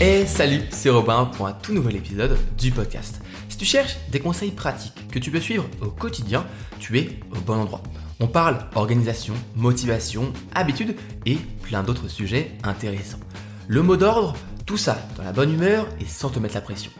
Et 0.00 0.26
salut, 0.26 0.60
c'est 0.70 0.90
Robin 0.90 1.26
pour 1.26 1.46
un 1.46 1.52
tout 1.52 1.72
nouvel 1.72 1.94
épisode 1.94 2.36
du 2.58 2.72
podcast. 2.72 3.20
Si 3.48 3.56
tu 3.56 3.64
cherches 3.64 3.96
des 4.10 4.18
conseils 4.18 4.50
pratiques 4.50 5.06
que 5.08 5.20
tu 5.20 5.30
peux 5.30 5.38
suivre 5.38 5.66
au 5.80 5.86
quotidien, 5.86 6.44
tu 6.80 6.98
es 6.98 7.20
au 7.30 7.40
bon 7.40 7.54
endroit. 7.54 7.80
On 8.18 8.26
parle 8.26 8.58
organisation, 8.74 9.34
motivation, 9.54 10.32
habitude 10.52 10.96
et 11.26 11.36
plein 11.62 11.84
d'autres 11.84 12.08
sujets 12.08 12.50
intéressants. 12.64 13.20
Le 13.68 13.82
mot 13.82 13.96
d'ordre, 13.96 14.34
tout 14.66 14.76
ça 14.76 14.98
dans 15.16 15.22
la 15.22 15.32
bonne 15.32 15.54
humeur 15.54 15.86
et 16.00 16.06
sans 16.06 16.28
te 16.28 16.40
mettre 16.40 16.56
la 16.56 16.60
pression. 16.60 16.90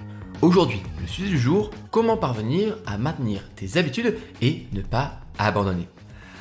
Aujourd'hui, 0.40 0.80
le 1.00 1.08
sujet 1.08 1.28
du 1.28 1.38
jour, 1.38 1.70
comment 1.90 2.16
parvenir 2.16 2.76
à 2.86 2.96
maintenir 2.96 3.50
tes 3.56 3.76
habitudes 3.76 4.16
et 4.40 4.66
ne 4.72 4.82
pas 4.82 5.20
abandonner. 5.36 5.88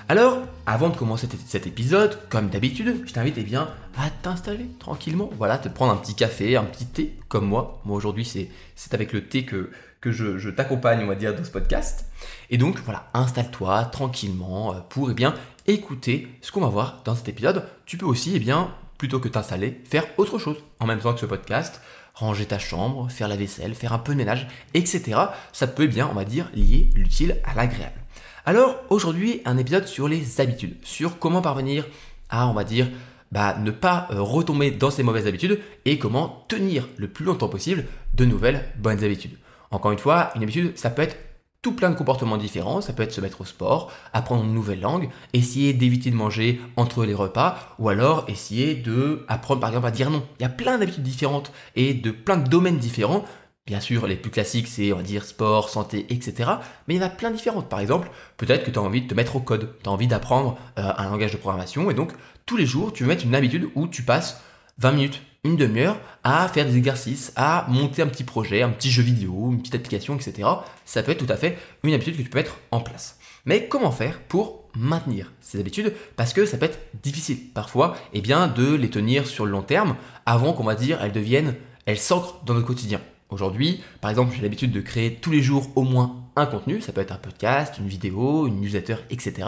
Alors, 0.10 0.40
avant 0.66 0.90
de 0.90 0.98
commencer 0.98 1.30
cet 1.48 1.66
épisode, 1.66 2.20
comme 2.30 2.50
d'habitude, 2.50 3.04
je 3.06 3.14
t'invite 3.14 3.36
eh 3.38 3.44
bien, 3.44 3.70
à 3.98 4.10
t'installer 4.10 4.68
tranquillement. 4.78 5.30
Voilà, 5.38 5.58
te 5.58 5.70
prendre 5.70 5.94
un 5.94 5.96
petit 5.96 6.14
café, 6.14 6.58
un 6.58 6.66
petit 6.66 6.86
thé, 6.86 7.18
comme 7.30 7.46
moi. 7.46 7.80
Moi 7.86 7.96
aujourd'hui, 7.96 8.26
c'est 8.26 8.94
avec 8.94 9.14
le 9.14 9.26
thé 9.26 9.46
que, 9.46 9.72
que 10.02 10.12
je, 10.12 10.50
t'accompagne, 10.50 11.02
on 11.04 11.08
va 11.08 11.16
dire, 11.16 11.34
dans 11.34 11.44
ce 11.46 11.52
podcast. 11.52 12.06
Et 12.50 12.58
donc, 12.58 12.80
voilà, 12.80 13.10
installe-toi 13.14 13.86
tranquillement 13.86 14.74
euh, 14.74 14.80
pour 14.90 15.10
eh 15.10 15.14
bien, 15.14 15.36
écouter 15.68 16.28
ce 16.42 16.52
qu'on 16.52 16.62
va 16.62 16.68
voir 16.68 17.02
dans 17.06 17.16
cet 17.16 17.30
épisode. 17.30 17.66
Tu 17.86 17.98
peux 17.98 18.06
aussi, 18.06 18.34
eh 18.36 18.40
bien, 18.40 18.72
plutôt 18.98 19.20
que 19.20 19.30
t'installer, 19.30 19.82
faire 19.86 20.06
autre 20.18 20.38
chose 20.38 20.58
en 20.82 20.86
même 20.86 21.00
temps 21.00 21.14
que 21.14 21.22
ce 21.22 21.26
podcast. 21.26 21.82
Ranger 22.14 22.46
ta 22.46 22.60
chambre, 22.60 23.10
faire 23.10 23.30
la 23.30 23.38
vaisselle, 23.38 23.74
faire 23.74 23.94
un 23.94 24.00
peu 24.00 24.12
de 24.12 24.18
ménage, 24.18 24.48
etc. 24.74 25.20
Ça 25.54 25.66
peut 25.66 25.84
eh 25.84 25.88
bien, 25.88 26.10
on 26.12 26.14
va 26.14 26.26
dire, 26.26 26.50
lier 26.54 26.90
l'utile 26.94 27.38
à 27.46 27.56
l'agréable. 27.56 28.03
Alors 28.46 28.76
aujourd'hui, 28.90 29.42
un 29.46 29.58
épisode 29.58 29.88
sur 29.88 30.10
les 30.10 30.42
habitudes, 30.42 30.76
sur 30.84 31.18
comment 31.18 31.42
parvenir 31.42 31.86
à, 32.30 32.50
on 32.50 32.54
va 32.54 32.66
dire, 32.66 32.90
bah, 33.32 33.56
ne 33.58 33.72
pas 33.72 34.10
euh, 34.12 34.22
retomber 34.22 34.70
dans 34.70 34.92
ces 34.92 35.02
mauvaises 35.02 35.28
habitudes 35.28 35.62
et 35.86 35.98
comment 35.98 36.44
tenir 36.50 36.90
le 36.98 37.08
plus 37.08 37.24
longtemps 37.24 37.48
possible 37.48 37.86
de 38.14 38.26
nouvelles 38.26 38.66
bonnes 38.78 39.02
habitudes. 39.02 39.38
Encore 39.72 39.94
une 39.94 39.98
fois, 39.98 40.32
une 40.36 40.44
habitude, 40.44 40.78
ça 40.78 40.90
peut 40.90 41.04
être 41.04 41.16
tout 41.62 41.72
plein 41.72 41.90
de 41.90 41.96
comportements 41.96 42.36
différents, 42.36 42.82
ça 42.82 42.92
peut 42.92 43.04
être 43.04 43.14
se 43.14 43.22
mettre 43.22 43.40
au 43.40 43.46
sport, 43.46 43.94
apprendre 44.12 44.44
une 44.44 44.54
nouvelle 44.54 44.82
langue, 44.82 45.08
essayer 45.32 45.72
d'éviter 45.72 46.12
de 46.12 46.16
manger 46.18 46.60
entre 46.76 47.06
les 47.06 47.14
repas, 47.14 47.58
ou 47.80 47.88
alors 47.88 48.26
essayer 48.28 48.76
de 48.76 49.24
apprendre 49.30 49.62
par 49.62 49.70
exemple 49.70 49.88
à 49.88 49.92
dire 49.92 50.10
non. 50.10 50.22
Il 50.40 50.44
y 50.44 50.46
a 50.46 50.50
plein 50.50 50.78
d'habitudes 50.78 51.04
différentes 51.04 51.54
et 51.78 51.94
de 51.94 52.12
plein 52.12 52.36
de 52.36 52.50
domaines 52.50 52.78
différents 52.78 53.24
Bien 53.66 53.80
sûr, 53.80 54.08
les 54.08 54.18
plus 54.18 54.30
classiques, 54.30 54.68
c'est, 54.68 54.92
on 54.92 54.98
va 54.98 55.04
dire, 55.04 55.24
sport, 55.24 55.70
santé, 55.70 56.06
etc. 56.10 56.50
Mais 56.88 56.96
il 56.96 56.98
y 56.98 57.04
en 57.04 57.06
a 57.06 57.10
plein 57.10 57.32
différentes. 57.32 57.70
Par 57.70 57.80
exemple, 57.80 58.10
peut-être 58.36 58.66
que 58.66 58.72
tu 58.72 58.78
as 58.78 58.82
envie 58.82 59.04
de 59.04 59.08
te 59.08 59.14
mettre 59.14 59.38
au 59.38 59.40
code, 59.40 59.76
tu 59.82 59.90
as 59.90 59.92
envie 59.92 60.08
d'apprendre 60.08 60.58
euh, 60.78 60.92
un 60.98 61.10
langage 61.10 61.32
de 61.32 61.38
programmation, 61.38 61.90
et 61.90 61.94
donc 61.94 62.12
tous 62.46 62.58
les 62.58 62.66
jours, 62.66 62.92
tu 62.92 63.04
veux 63.04 63.10
mettre 63.10 63.24
une 63.24 63.36
habitude 63.36 63.70
où 63.76 63.88
tu 63.88 64.04
passes 64.04 64.42
20 64.80 64.92
minutes, 64.92 65.22
une 65.46 65.56
demi-heure 65.56 65.98
à 66.26 66.50
faire 66.50 66.66
des 66.66 66.76
exercices, 66.76 67.32
à 67.38 67.66
monter 67.70 68.02
un 68.02 68.08
petit 68.08 68.26
projet, 68.26 68.64
un 68.64 68.70
petit 68.70 68.92
jeu 68.92 69.02
vidéo, 69.02 69.50
une 69.52 69.60
petite 69.60 69.76
application, 69.76 70.16
etc. 70.16 70.50
Ça 70.84 71.02
peut 71.02 71.14
être 71.14 71.26
tout 71.26 71.32
à 71.32 71.38
fait 71.38 71.58
une 71.84 71.94
habitude 71.94 72.18
que 72.18 72.22
tu 72.22 72.30
peux 72.30 72.40
mettre 72.40 72.58
en 72.72 72.82
place. 72.82 73.18
Mais 73.46 73.68
comment 73.70 73.92
faire 73.92 74.20
pour 74.20 74.70
maintenir 74.76 75.32
ces 75.40 75.62
habitudes? 75.62 75.94
Parce 76.18 76.34
que 76.34 76.46
ça 76.46 76.58
peut 76.58 76.66
être 76.66 76.80
difficile 77.02 77.38
parfois 77.54 77.96
eh 78.12 78.20
bien, 78.20 78.48
de 78.48 78.74
les 78.76 78.90
tenir 78.90 79.26
sur 79.26 79.46
le 79.46 79.52
long 79.52 79.62
terme 79.62 79.96
avant 80.26 80.52
qu'on 80.52 80.64
va 80.66 80.76
dire 80.76 81.02
elles 81.02 81.14
deviennent, 81.14 81.56
elles 81.86 81.98
s'ancrent 81.98 82.42
dans 82.46 82.54
notre 82.54 82.68
quotidien. 82.68 83.00
Aujourd'hui, 83.34 83.82
par 84.00 84.12
exemple, 84.12 84.36
j'ai 84.36 84.44
l'habitude 84.44 84.72
de 84.72 84.80
créer 84.80 85.16
tous 85.16 85.32
les 85.32 85.42
jours 85.42 85.66
au 85.76 85.82
moins 85.82 86.18
un 86.36 86.46
contenu, 86.46 86.82
ça 86.82 86.92
peut 86.92 87.02
être 87.02 87.14
un 87.14 87.18
podcast, 87.18 87.80
une 87.80 87.88
vidéo, 87.88 88.46
une 88.46 88.62
newsletter, 88.62 88.98
etc. 89.10 89.48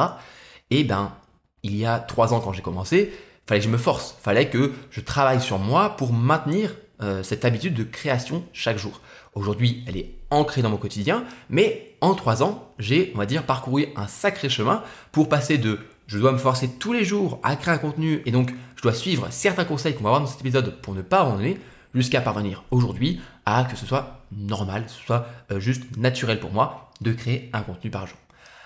Et 0.71 0.83
ben, 0.83 1.13
il 1.61 1.75
y 1.75 1.85
a 1.85 1.99
trois 1.99 2.33
ans 2.33 2.39
quand 2.39 2.51
j'ai 2.51 2.63
commencé, 2.63 3.13
fallait 3.45 3.59
que 3.59 3.65
je 3.65 3.69
me 3.69 3.77
force, 3.77 4.17
fallait 4.19 4.49
que 4.49 4.73
je 4.89 5.01
travaille 5.01 5.39
sur 5.39 5.59
moi 5.59 5.95
pour 5.97 6.13
maintenir 6.13 6.73
euh, 7.03 7.21
cette 7.21 7.45
habitude 7.45 7.75
de 7.75 7.83
création 7.83 8.43
chaque 8.53 8.79
jour. 8.79 9.01
Aujourd'hui, 9.35 9.83
elle 9.87 9.97
est 9.97 10.15
ancrée 10.31 10.63
dans 10.63 10.71
mon 10.71 10.77
quotidien, 10.77 11.23
mais 11.51 11.95
en 12.01 12.15
trois 12.15 12.41
ans, 12.41 12.73
j'ai, 12.79 13.11
on 13.13 13.19
va 13.19 13.27
dire, 13.27 13.43
parcouru 13.43 13.85
un 13.95 14.07
sacré 14.07 14.49
chemin 14.49 14.81
pour 15.11 15.29
passer 15.29 15.59
de 15.59 15.77
je 16.07 16.17
dois 16.17 16.31
me 16.31 16.39
forcer 16.39 16.69
tous 16.79 16.93
les 16.93 17.03
jours 17.03 17.39
à 17.43 17.55
créer 17.55 17.75
un 17.75 17.77
contenu 17.77 18.23
et 18.25 18.31
donc 18.31 18.51
je 18.75 18.81
dois 18.81 18.93
suivre 18.93 19.27
certains 19.29 19.65
conseils 19.65 19.93
qu'on 19.93 20.03
va 20.03 20.09
voir 20.09 20.21
dans 20.21 20.27
cet 20.27 20.41
épisode 20.41 20.81
pour 20.81 20.95
ne 20.95 21.03
pas 21.03 21.21
abandonner, 21.21 21.59
jusqu'à 21.95 22.21
parvenir 22.21 22.63
aujourd'hui 22.69 23.21
à 23.45 23.63
que 23.63 23.75
ce 23.77 23.85
soit 23.85 24.21
normal, 24.31 24.85
que 24.85 24.91
ce 24.91 25.01
soit 25.01 25.27
euh, 25.51 25.59
juste 25.59 25.97
naturel 25.97 26.39
pour 26.39 26.51
moi 26.51 26.89
de 27.01 27.11
créer 27.11 27.49
un 27.53 27.61
contenu 27.61 27.89
par 27.89 28.07
jour. 28.07 28.17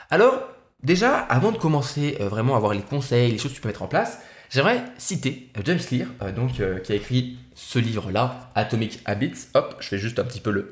Alors, 0.10 0.40
déjà, 0.84 1.18
avant 1.18 1.52
de 1.52 1.58
commencer 1.58 2.18
euh, 2.20 2.30
vraiment 2.30 2.56
à 2.56 2.60
voir 2.60 2.74
les 2.74 2.82
conseils, 2.82 3.32
les 3.32 3.38
choses 3.38 3.52
que 3.52 3.56
tu 3.56 3.62
peux 3.62 3.70
mettre 3.70 3.84
en 3.84 3.88
place, 3.88 4.20
j'aimerais 4.50 4.84
citer 4.98 5.50
euh, 5.58 5.62
James 5.66 5.80
Clear, 5.80 6.08
donc, 6.36 6.62
qui 6.84 6.92
a 6.92 6.96
écrit 6.96 7.38
ce 7.56 7.78
livre-là, 7.78 8.52
Atomic 8.56 9.00
Habits. 9.06 9.48
Hop, 9.54 9.76
je 9.80 9.88
fais 9.90 9.98
juste 9.98 10.18
un 10.20 10.24
petit 10.24 10.40
peu 10.40 10.70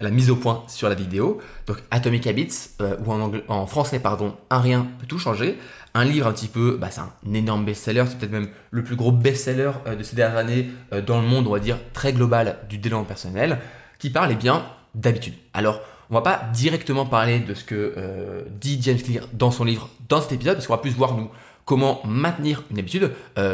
la 0.00 0.10
mise 0.10 0.30
au 0.30 0.36
point 0.36 0.64
sur 0.68 0.88
la 0.88 0.94
vidéo. 0.94 1.40
Donc, 1.66 1.78
Atomic 1.90 2.26
Habits, 2.26 2.70
ou 3.04 3.12
en, 3.48 3.66
français, 3.66 4.00
pardon, 4.00 4.34
Un 4.50 4.60
rien 4.60 4.86
peut 4.98 5.06
tout 5.06 5.18
changer 5.18 5.58
un 5.94 6.04
livre 6.04 6.26
un 6.26 6.32
petit 6.32 6.48
peu, 6.48 6.76
bah, 6.80 6.88
c'est 6.90 7.00
un 7.00 7.34
énorme 7.34 7.64
best-seller, 7.64 8.04
c'est 8.08 8.18
peut-être 8.18 8.32
même 8.32 8.48
le 8.70 8.82
plus 8.82 8.96
gros 8.96 9.12
best-seller 9.12 9.72
euh, 9.86 9.96
de 9.96 10.02
ces 10.02 10.16
dernières 10.16 10.38
années 10.38 10.70
euh, 10.92 11.00
dans 11.02 11.20
le 11.20 11.26
monde, 11.26 11.46
on 11.46 11.52
va 11.52 11.58
dire, 11.58 11.78
très 11.92 12.12
global 12.12 12.58
du 12.68 12.78
développement 12.78 13.06
personnel, 13.06 13.58
qui 13.98 14.10
parle 14.10 14.30
eh 14.32 14.36
bien 14.36 14.64
d'habitude. 14.94 15.34
Alors, 15.54 15.80
on 16.10 16.14
va 16.14 16.22
pas 16.22 16.42
directement 16.54 17.04
parler 17.04 17.40
de 17.40 17.52
ce 17.52 17.64
que 17.64 17.94
euh, 17.96 18.42
dit 18.60 18.78
James 18.80 18.98
Clear 18.98 19.24
dans 19.32 19.50
son 19.50 19.64
livre 19.64 19.90
dans 20.08 20.22
cet 20.22 20.32
épisode, 20.32 20.54
parce 20.54 20.66
qu'on 20.66 20.74
va 20.74 20.80
plus 20.80 20.94
voir 20.94 21.16
nous 21.16 21.30
comment 21.68 22.00
maintenir 22.06 22.64
une 22.70 22.78
habitude, 22.78 23.12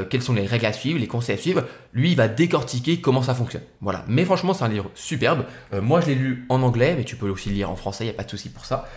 quelles 0.09 0.23
sont 0.23 0.35
les 0.35 0.47
règles 0.47 0.67
à 0.67 0.73
suivre, 0.73 1.01
les 1.01 1.09
conseils 1.09 1.35
à 1.35 1.39
suivre. 1.39 1.65
Lui, 1.93 2.13
il 2.13 2.17
va 2.17 2.29
décortiquer 2.29 3.01
comment 3.01 3.23
ça 3.23 3.35
fonctionne. 3.35 3.63
Voilà. 3.81 4.05
Mais 4.07 4.25
franchement, 4.25 4.55
c'est 4.55 4.63
un 4.63 4.69
livre 4.69 4.89
superbe. 4.95 5.45
moi, 5.83 6.01
je 6.01 6.07
l'ai 6.07 6.15
lu 6.15 6.47
en 6.49 6.63
anglais, 6.63 6.95
mais 6.97 7.03
tu 7.03 7.17
peux 7.17 7.29
aussi 7.29 7.49
le 7.49 7.57
lire 7.57 7.71
en 7.71 7.77
français, 7.77 8.05
il 8.05 8.07
n'y 8.07 8.15
a 8.15 8.17
pas 8.17 8.23
de 8.23 8.31
souci 8.31 8.51
pour 8.51 8.67
ça. 8.67 8.89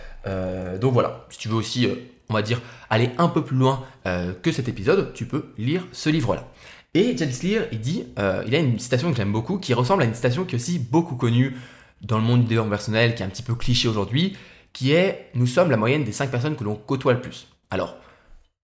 donc 0.80 0.92
voilà, 0.92 1.26
si 1.30 1.38
tu 1.38 1.48
veux 1.48 1.56
aussi 1.56 1.88
on 2.28 2.34
va 2.34 2.42
dire, 2.42 2.60
aller 2.90 3.10
un 3.18 3.28
peu 3.28 3.42
plus 3.42 3.56
loin 3.56 3.84
euh, 4.06 4.32
que 4.34 4.52
cet 4.52 4.68
épisode, 4.68 5.12
tu 5.14 5.26
peux 5.26 5.52
lire 5.56 5.86
ce 5.92 6.10
livre-là. 6.10 6.48
Et 6.94 7.16
James 7.16 7.32
Clear, 7.38 7.64
il 7.72 7.80
dit, 7.80 8.06
euh, 8.18 8.42
il 8.46 8.54
a 8.54 8.58
une 8.58 8.78
citation 8.78 9.10
que 9.10 9.16
j'aime 9.16 9.32
beaucoup, 9.32 9.58
qui 9.58 9.74
ressemble 9.74 10.02
à 10.02 10.06
une 10.06 10.14
citation 10.14 10.44
qui 10.44 10.54
est 10.54 10.58
aussi 10.58 10.78
beaucoup 10.78 11.16
connue 11.16 11.56
dans 12.02 12.18
le 12.18 12.24
monde 12.24 12.42
du 12.42 12.48
développement 12.48 12.70
personnel, 12.70 13.14
qui 13.14 13.22
est 13.22 13.26
un 13.26 13.30
petit 13.30 13.42
peu 13.42 13.54
cliché 13.54 13.88
aujourd'hui, 13.88 14.36
qui 14.72 14.92
est 14.92 15.30
Nous 15.34 15.46
sommes 15.46 15.70
la 15.70 15.76
moyenne 15.76 16.04
des 16.04 16.12
5 16.12 16.30
personnes 16.30 16.56
que 16.56 16.64
l'on 16.64 16.76
côtoie 16.76 17.12
le 17.12 17.20
plus. 17.20 17.48
Alors, 17.70 17.96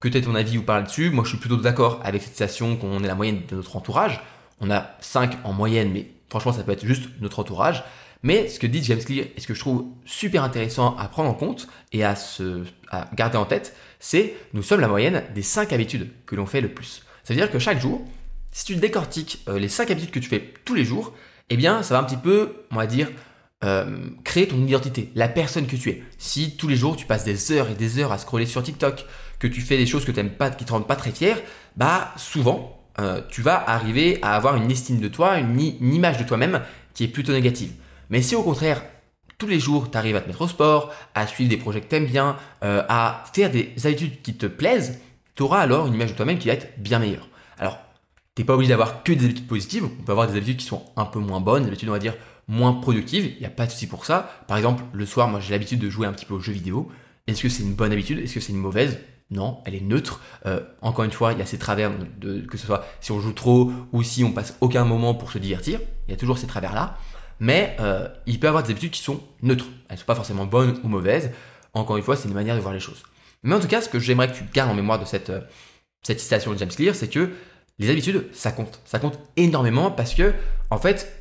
que 0.04 0.18
tu 0.18 0.20
ton 0.20 0.34
avis 0.34 0.58
ou 0.58 0.62
pas 0.62 0.76
là-dessus, 0.76 1.08
moi 1.08 1.24
je 1.24 1.30
suis 1.30 1.38
plutôt 1.38 1.56
d'accord 1.56 2.00
avec 2.04 2.20
cette 2.20 2.32
citation 2.32 2.76
qu'on 2.76 3.02
est 3.02 3.06
la 3.06 3.14
moyenne 3.14 3.40
de 3.48 3.56
notre 3.56 3.74
entourage. 3.74 4.20
On 4.60 4.70
a 4.70 4.90
5 5.00 5.38
en 5.44 5.54
moyenne, 5.54 5.90
mais 5.92 6.10
franchement 6.28 6.52
ça 6.52 6.62
peut 6.62 6.72
être 6.72 6.84
juste 6.84 7.08
notre 7.22 7.38
entourage. 7.38 7.82
Mais 8.22 8.48
ce 8.48 8.58
que 8.60 8.66
dit 8.66 8.84
James 8.84 9.02
Clear 9.02 9.26
et 9.34 9.40
ce 9.40 9.46
que 9.46 9.54
je 9.54 9.60
trouve 9.60 9.86
super 10.04 10.44
intéressant 10.44 10.94
à 10.98 11.08
prendre 11.08 11.30
en 11.30 11.34
compte 11.34 11.68
et 11.92 12.04
à, 12.04 12.16
se, 12.16 12.64
garder 13.14 13.38
en 13.38 13.46
tête, 13.46 13.74
c'est 13.98 14.34
nous 14.52 14.62
sommes 14.62 14.80
la 14.80 14.88
moyenne 14.88 15.24
des 15.34 15.42
5 15.42 15.72
habitudes 15.72 16.10
que 16.26 16.36
l'on 16.36 16.44
fait 16.44 16.60
le 16.60 16.68
plus. 16.68 17.02
Ça 17.22 17.32
veut 17.32 17.40
dire 17.40 17.50
que 17.50 17.58
chaque 17.58 17.80
jour, 17.80 18.04
si 18.52 18.66
tu 18.66 18.76
décortiques 18.76 19.42
euh, 19.48 19.58
les 19.58 19.70
5 19.70 19.90
habitudes 19.90 20.10
que 20.10 20.20
tu 20.20 20.28
fais 20.28 20.52
tous 20.66 20.74
les 20.74 20.84
jours, 20.84 21.14
eh 21.48 21.56
bien 21.56 21.82
ça 21.82 21.94
va 21.94 22.00
un 22.00 22.04
petit 22.04 22.18
peu, 22.18 22.66
on 22.70 22.76
va 22.76 22.86
dire, 22.86 23.08
euh, 23.64 24.10
créer 24.22 24.48
ton 24.48 24.62
identité, 24.66 25.10
la 25.14 25.28
personne 25.28 25.66
que 25.66 25.76
tu 25.76 25.88
es. 25.88 26.02
Si 26.18 26.58
tous 26.58 26.68
les 26.68 26.76
jours 26.76 26.94
tu 26.94 27.06
passes 27.06 27.24
des 27.24 27.52
heures 27.52 27.70
et 27.70 27.74
des 27.74 27.98
heures 27.98 28.12
à 28.12 28.18
scroller 28.18 28.44
sur 28.44 28.62
TikTok, 28.62 29.06
que 29.44 29.54
tu 29.54 29.60
fais 29.60 29.76
des 29.76 29.84
choses 29.84 30.06
que 30.06 30.10
tu 30.10 30.24
pas, 30.24 30.48
qui 30.48 30.64
te 30.64 30.72
rendent 30.72 30.86
pas 30.86 30.96
très 30.96 31.10
fier, 31.10 31.36
bah 31.76 32.14
souvent 32.16 32.80
euh, 32.98 33.20
tu 33.28 33.42
vas 33.42 33.62
arriver 33.68 34.18
à 34.22 34.36
avoir 34.36 34.56
une 34.56 34.70
estime 34.70 35.00
de 35.00 35.08
toi, 35.08 35.38
une 35.38 35.60
image 35.60 36.16
de 36.16 36.24
toi-même 36.24 36.62
qui 36.94 37.04
est 37.04 37.08
plutôt 37.08 37.32
négative. 37.32 37.72
Mais 38.08 38.22
si 38.22 38.34
au 38.34 38.42
contraire, 38.42 38.82
tous 39.36 39.46
les 39.46 39.60
jours, 39.60 39.90
tu 39.90 39.98
arrives 39.98 40.16
à 40.16 40.22
te 40.22 40.28
mettre 40.28 40.40
au 40.40 40.48
sport, 40.48 40.94
à 41.14 41.26
suivre 41.26 41.50
des 41.50 41.58
projets 41.58 41.82
que 41.82 41.88
tu 41.88 41.96
aimes 41.96 42.06
bien, 42.06 42.36
euh, 42.62 42.82
à 42.88 43.24
faire 43.34 43.50
des 43.50 43.74
habitudes 43.84 44.22
qui 44.22 44.34
te 44.34 44.46
plaisent, 44.46 45.00
tu 45.34 45.42
auras 45.42 45.60
alors 45.60 45.88
une 45.88 45.94
image 45.94 46.12
de 46.12 46.16
toi-même 46.16 46.38
qui 46.38 46.48
va 46.48 46.54
être 46.54 46.78
bien 46.78 46.98
meilleure. 46.98 47.28
Alors, 47.58 47.78
tu 48.34 48.40
n'es 48.40 48.46
pas 48.46 48.54
obligé 48.54 48.70
d'avoir 48.70 49.02
que 49.02 49.12
des 49.12 49.26
habitudes 49.26 49.46
positives, 49.46 49.84
on 49.84 50.04
peut 50.04 50.12
avoir 50.12 50.26
des 50.26 50.36
habitudes 50.38 50.56
qui 50.56 50.66
sont 50.66 50.84
un 50.96 51.04
peu 51.04 51.18
moins 51.18 51.40
bonnes, 51.40 51.64
des 51.64 51.68
habitudes, 51.68 51.90
on 51.90 51.92
va 51.92 51.98
dire, 51.98 52.14
moins 52.48 52.72
productives, 52.72 53.26
il 53.26 53.40
n'y 53.40 53.46
a 53.46 53.50
pas 53.50 53.66
de 53.66 53.72
souci 53.72 53.88
pour 53.88 54.06
ça. 54.06 54.42
Par 54.48 54.56
exemple, 54.56 54.84
le 54.94 55.04
soir, 55.04 55.28
moi 55.28 55.40
j'ai 55.40 55.50
l'habitude 55.50 55.80
de 55.80 55.90
jouer 55.90 56.06
un 56.06 56.12
petit 56.12 56.24
peu 56.24 56.32
aux 56.32 56.40
jeux 56.40 56.52
vidéo. 56.52 56.90
Est-ce 57.26 57.42
que 57.42 57.48
c'est 57.50 57.62
une 57.62 57.74
bonne 57.74 57.92
habitude? 57.92 58.20
Est-ce 58.20 58.34
que 58.34 58.40
c'est 58.40 58.52
une 58.52 58.58
mauvaise? 58.58 58.98
Non, 59.34 59.58
elle 59.66 59.74
est 59.74 59.80
neutre. 59.80 60.20
Euh, 60.46 60.60
encore 60.80 61.04
une 61.04 61.12
fois, 61.12 61.32
il 61.32 61.38
y 61.38 61.42
a 61.42 61.46
ces 61.46 61.58
travers, 61.58 61.90
que 62.48 62.56
ce 62.56 62.66
soit 62.66 62.84
si 63.00 63.12
on 63.12 63.20
joue 63.20 63.32
trop 63.32 63.70
ou 63.92 64.02
si 64.02 64.24
on 64.24 64.32
passe 64.32 64.56
aucun 64.60 64.84
moment 64.84 65.14
pour 65.14 65.32
se 65.32 65.38
divertir, 65.38 65.80
il 66.08 66.12
y 66.12 66.14
a 66.14 66.16
toujours 66.16 66.38
ces 66.38 66.46
travers-là 66.46 66.96
mais 67.40 67.76
euh, 67.80 68.08
il 68.26 68.38
peut 68.38 68.48
avoir 68.48 68.62
des 68.62 68.70
habitudes 68.70 68.90
qui 68.90 69.02
sont 69.02 69.20
neutres. 69.42 69.66
Elles 69.88 69.96
ne 69.96 70.00
sont 70.00 70.06
pas 70.06 70.14
forcément 70.14 70.46
bonnes 70.46 70.78
ou 70.82 70.88
mauvaises. 70.88 71.30
Encore 71.72 71.96
une 71.96 72.02
fois, 72.02 72.16
c'est 72.16 72.28
une 72.28 72.34
manière 72.34 72.56
de 72.56 72.60
voir 72.60 72.74
les 72.74 72.80
choses. 72.80 73.02
Mais 73.42 73.54
en 73.54 73.60
tout 73.60 73.68
cas, 73.68 73.80
ce 73.80 73.88
que 73.88 73.98
j'aimerais 73.98 74.30
que 74.30 74.36
tu 74.36 74.44
gardes 74.52 74.70
en 74.70 74.74
mémoire 74.74 74.98
de 74.98 75.04
cette, 75.04 75.30
euh, 75.30 75.40
cette 76.02 76.20
citation 76.20 76.52
de 76.52 76.58
James 76.58 76.68
Clear, 76.68 76.94
c'est 76.94 77.08
que 77.08 77.30
les 77.78 77.90
habitudes, 77.90 78.28
ça 78.32 78.52
compte. 78.52 78.80
Ça 78.84 78.98
compte 78.98 79.18
énormément 79.36 79.90
parce 79.90 80.14
que, 80.14 80.32
en 80.70 80.78
fait, 80.78 81.12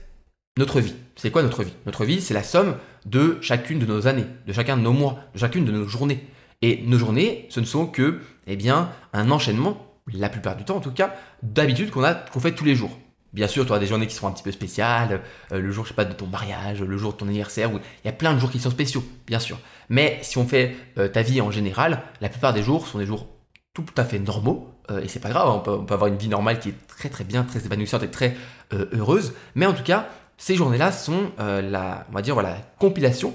notre 0.58 0.80
vie, 0.80 0.94
c'est 1.16 1.32
quoi 1.32 1.42
notre 1.42 1.64
vie? 1.64 1.74
Notre 1.86 2.06
vie, 2.06 2.22
c'est 2.22 2.36
la 2.36 2.44
somme 2.44 2.78
de 3.06 3.40
chacune 3.42 3.80
de 3.80 3.86
nos 3.86 4.08
années, 4.08 4.28
de 4.46 4.54
chacun 4.54 4.78
de 4.78 4.84
nos 4.84 4.94
mois, 4.94 5.20
de 5.34 5.40
chacune 5.40 5.66
de 5.66 5.72
nos 5.72 5.88
journées. 5.88 6.24
Et 6.64 6.82
nos 6.86 6.98
journées, 6.98 7.46
ce 7.50 7.60
ne 7.60 7.66
sont 7.66 7.86
que, 7.86 8.22
eh 8.48 8.56
bien, 8.56 8.90
un 9.12 9.32
enchaînement, 9.32 9.86
la 10.14 10.30
plupart 10.30 10.56
du 10.56 10.64
temps 10.64 10.78
en 10.78 10.80
tout 10.80 10.94
cas, 10.94 11.14
d'habitudes 11.44 11.92
qu'on 11.92 12.06
a, 12.06 12.14
qu'on 12.14 12.40
fait 12.40 12.54
tous 12.54 12.64
les 12.64 12.74
jours. 12.74 12.98
Bien 13.34 13.50
sûr, 13.50 13.66
tu 13.66 13.72
auras 13.72 13.80
des 13.80 13.86
journées 13.86 14.08
qui 14.08 14.16
seront 14.16 14.30
un 14.30 14.32
petit 14.32 14.44
peu 14.44 14.52
spéciales, 14.54 15.24
euh, 15.52 15.60
le 15.60 15.72
jour, 15.72 15.86
de 15.86 16.14
ton 16.14 16.26
mariage, 16.26 16.82
le 16.82 16.98
jour 16.98 17.12
de 17.12 17.18
ton 17.18 17.28
anniversaire, 17.28 17.74
où 17.74 17.80
il 17.80 18.08
y 18.08 18.10
a 18.10 18.14
plein 18.14 18.34
de 18.34 18.40
jours 18.40 18.50
qui 18.50 18.60
sont 18.60 18.70
spéciaux, 18.70 19.04
bien 19.28 19.40
sûr. 19.40 19.60
Mais 19.90 20.20
si 20.22 20.38
on 20.38 20.48
fait 20.48 20.74
euh, 20.98 21.10
ta 21.10 21.22
vie 21.22 21.42
en 21.42 21.52
général, 21.52 22.02
la 22.22 22.30
plupart 22.30 22.54
des 22.54 22.64
jours 22.64 22.88
sont 22.88 22.98
des 22.98 23.06
jours 23.06 23.28
tout 23.74 23.84
à 23.98 24.06
fait 24.06 24.20
normaux, 24.20 24.70
euh, 24.90 25.02
et 25.02 25.10
c'est 25.10 25.20
pas 25.20 25.32
grave, 25.32 25.50
on 25.50 25.60
peut, 25.60 25.72
on 25.72 25.84
peut, 25.84 25.94
avoir 25.94 26.08
une 26.08 26.18
vie 26.18 26.30
normale 26.30 26.60
qui 26.60 26.70
est 26.70 26.88
très 26.88 27.10
très 27.10 27.26
bien, 27.26 27.44
très 27.44 27.66
épanouissante 27.66 28.04
et 28.04 28.10
très 28.10 28.38
heureuse, 28.72 29.34
mais 29.56 29.66
en 29.66 29.74
tout 29.74 29.84
cas, 29.84 30.08
ces 30.38 30.56
journées-là 30.56 30.94
sont 30.94 31.32
la, 31.38 32.08
compilation, 32.80 33.34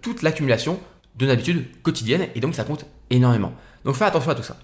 toute 0.00 0.22
l'accumulation 0.22 0.80
de 1.16 1.26
nos 1.26 1.32
habitudes 1.32 1.64
quotidiennes, 1.82 2.28
et 2.34 2.40
donc 2.40 2.54
ça 2.54 2.64
compte 2.64 2.86
énormément. 3.10 3.52
Donc 3.84 3.96
fais 3.96 4.04
attention 4.04 4.30
à 4.30 4.34
tout 4.34 4.42
ça. 4.42 4.56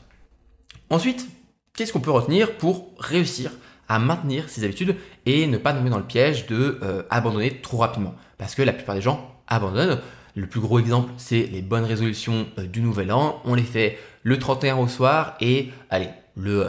Ensuite, 0.90 1.28
qu'est-ce 1.74 1.92
qu'on 1.92 2.00
peut 2.00 2.10
retenir 2.10 2.56
pour 2.56 2.92
réussir 2.98 3.52
à 3.88 3.98
maintenir 3.98 4.48
ses 4.48 4.64
habitudes 4.64 4.96
et 5.26 5.46
ne 5.46 5.58
pas 5.58 5.72
tomber 5.72 5.90
dans 5.90 5.98
le 5.98 6.04
piège 6.04 6.46
de 6.46 6.78
euh, 6.82 7.02
abandonner 7.10 7.60
trop 7.60 7.78
rapidement? 7.78 8.14
Parce 8.38 8.54
que 8.54 8.62
la 8.62 8.72
plupart 8.72 8.94
des 8.94 9.00
gens 9.00 9.34
abandonnent. 9.46 10.00
Le 10.34 10.46
plus 10.46 10.60
gros 10.60 10.78
exemple, 10.78 11.10
c'est 11.16 11.46
les 11.46 11.62
bonnes 11.62 11.84
résolutions 11.84 12.46
euh, 12.58 12.66
du 12.66 12.80
nouvel 12.80 13.12
an. 13.12 13.42
On 13.44 13.54
les 13.54 13.62
fait 13.62 13.98
le 14.22 14.38
31 14.38 14.76
au 14.76 14.88
soir 14.88 15.36
et 15.40 15.70
allez, 15.90 16.10
le 16.36 16.68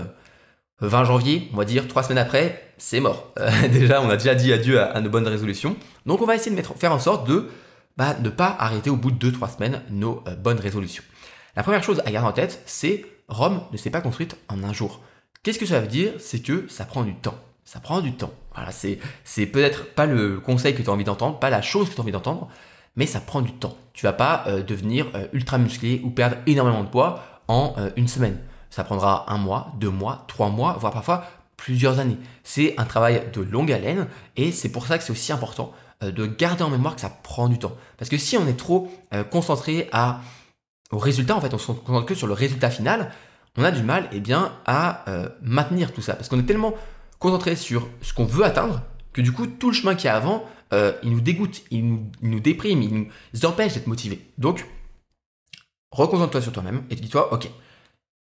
20 0.82 1.02
euh, 1.02 1.06
janvier, 1.06 1.50
on 1.54 1.58
va 1.58 1.66
dire 1.66 1.88
trois 1.88 2.04
semaines 2.04 2.18
après, 2.18 2.74
c'est 2.78 3.00
mort. 3.00 3.34
déjà, 3.72 4.02
on 4.02 4.10
a 4.10 4.18
déjà 4.18 4.36
dit 4.36 4.52
adieu 4.52 4.82
à, 4.82 5.00
nos 5.02 5.10
bonnes 5.10 5.28
résolutions. 5.28 5.76
Donc 6.06 6.22
on 6.22 6.26
va 6.26 6.36
essayer 6.36 6.56
de 6.56 6.62
faire 6.62 6.94
en 6.94 7.00
sorte 7.00 7.28
de 7.28 7.48
bah, 8.00 8.16
ne 8.20 8.30
pas 8.30 8.56
arrêter 8.58 8.90
au 8.90 8.96
bout 8.96 9.12
de 9.12 9.32
2-3 9.32 9.58
semaines 9.58 9.82
nos 9.92 10.24
bonnes 10.40 10.60
résolutions. 10.60 11.04
La 11.56 11.64
première 11.64 11.84
chose 11.84 12.02
à 12.06 12.12
garder 12.12 12.30
en 12.30 12.32
tête, 12.32 12.64
c'est 12.66 13.06
Rome 13.28 13.62
ne 13.72 13.78
s'est 13.78 13.90
pas 13.90 14.00
construite 14.00 14.38
en 14.48 14.64
un 14.64 14.74
jour. 14.74 15.02
Qu'est-ce 15.44 15.60
que 15.60 15.66
ça 15.66 15.82
veut 15.82 15.88
dire? 15.88 16.14
C'est 16.18 16.40
que 16.40 16.66
ça 16.70 16.86
prend 16.86 17.04
du 17.04 17.14
temps. 17.16 17.38
Ça 17.66 17.82
prend 17.82 18.00
du 18.00 18.14
temps. 18.14 18.32
Voilà, 18.56 18.72
c'est, 18.72 19.46
peut-être 19.46 19.94
pas 19.94 20.06
le 20.06 20.40
conseil 20.40 20.74
que 20.76 20.82
tu 20.82 20.90
as 20.90 20.94
envie 20.94 21.04
d'entendre, 21.04 21.40
pas 21.40 21.50
la 21.50 21.62
chose 21.62 21.90
que 21.90 21.94
tu 21.94 22.00
as 22.00 22.04
envie 22.04 22.14
d'entendre, 22.14 22.48
mais 22.96 23.06
ça 23.06 23.20
prend 23.20 23.42
du 23.42 23.52
temps. 23.52 23.78
Tu 23.94 24.06
vas 24.06 24.14
pas 24.14 24.46
euh, 24.48 24.64
devenir 24.64 25.08
euh, 25.16 25.28
ultra 25.34 25.58
musclé 25.58 26.02
ou 26.04 26.10
perdre 26.10 26.38
énormément 26.48 26.84
de 26.84 26.90
poids 26.90 27.24
en 27.48 27.76
euh, 27.78 27.90
une 27.98 28.08
semaine. 28.08 28.40
Ça 28.70 28.84
prendra 28.84 29.32
un 29.32 29.38
mois, 29.38 29.74
deux 29.78 29.90
mois, 29.90 30.24
trois 30.28 30.50
mois, 30.50 30.78
voire 30.80 30.94
parfois 30.94 31.26
plusieurs 31.58 32.00
années. 32.00 32.18
C'est 32.44 32.76
un 32.78 32.86
travail 32.86 33.24
de 33.34 33.42
longue 33.42 33.72
haleine 33.72 34.08
et 34.38 34.52
c'est 34.52 34.70
pour 34.70 34.88
ça 34.88 34.98
que 34.98 35.04
c'est 35.04 35.12
aussi 35.12 35.34
important 35.34 35.74
de 36.02 36.26
garder 36.26 36.64
en 36.64 36.70
mémoire 36.70 36.96
que 36.96 37.02
ça 37.02 37.10
prend 37.10 37.50
du 37.50 37.60
temps. 37.60 37.76
Parce 37.98 38.10
que 38.10 38.18
si 38.18 38.38
on 38.38 38.48
est 38.48 38.58
trop 38.58 38.92
concentré 39.32 39.90
à, 39.92 40.22
au 40.92 40.98
résultat, 40.98 41.36
en 41.36 41.42
fait, 41.42 41.54
on 41.54 41.58
se 41.58 41.72
concentre 41.72 42.06
que 42.06 42.16
sur 42.16 42.28
le 42.28 42.34
résultat 42.34 42.70
final, 42.70 43.12
on 43.58 43.64
a 43.64 43.72
du 43.72 43.84
mal 43.84 44.08
eh 44.12 44.20
bien, 44.20 44.54
à 44.66 45.10
euh, 45.10 45.28
maintenir 45.42 45.94
tout 45.94 46.02
ça. 46.02 46.16
Parce 46.16 46.30
qu'on 46.30 46.40
est 46.40 46.46
tellement 46.46 46.76
concentré 47.20 47.56
sur 47.56 47.90
ce 48.02 48.14
qu'on 48.14 48.26
veut 48.26 48.46
atteindre 48.46 48.82
que 49.12 49.22
du 49.22 49.32
coup, 49.32 49.48
tout 49.48 49.70
le 49.72 49.76
chemin 49.76 49.96
qu'il 49.96 50.06
y 50.06 50.08
a 50.08 50.16
avant, 50.16 50.46
euh, 50.72 50.94
il 51.04 51.12
nous 51.12 51.22
dégoûte, 51.22 51.64
il 51.72 52.00
nous, 52.22 52.40
déprime, 52.40 52.82
il 52.82 52.94
nous 52.94 53.46
empêche 53.46 53.74
d'être 53.74 53.88
motivé. 53.88 54.26
Donc, 54.38 54.66
reconcentre-toi 55.92 56.42
sur 56.42 56.52
toi-même 56.52 56.84
et 56.90 56.96
dis-toi, 56.96 57.34
ok, 57.34 57.50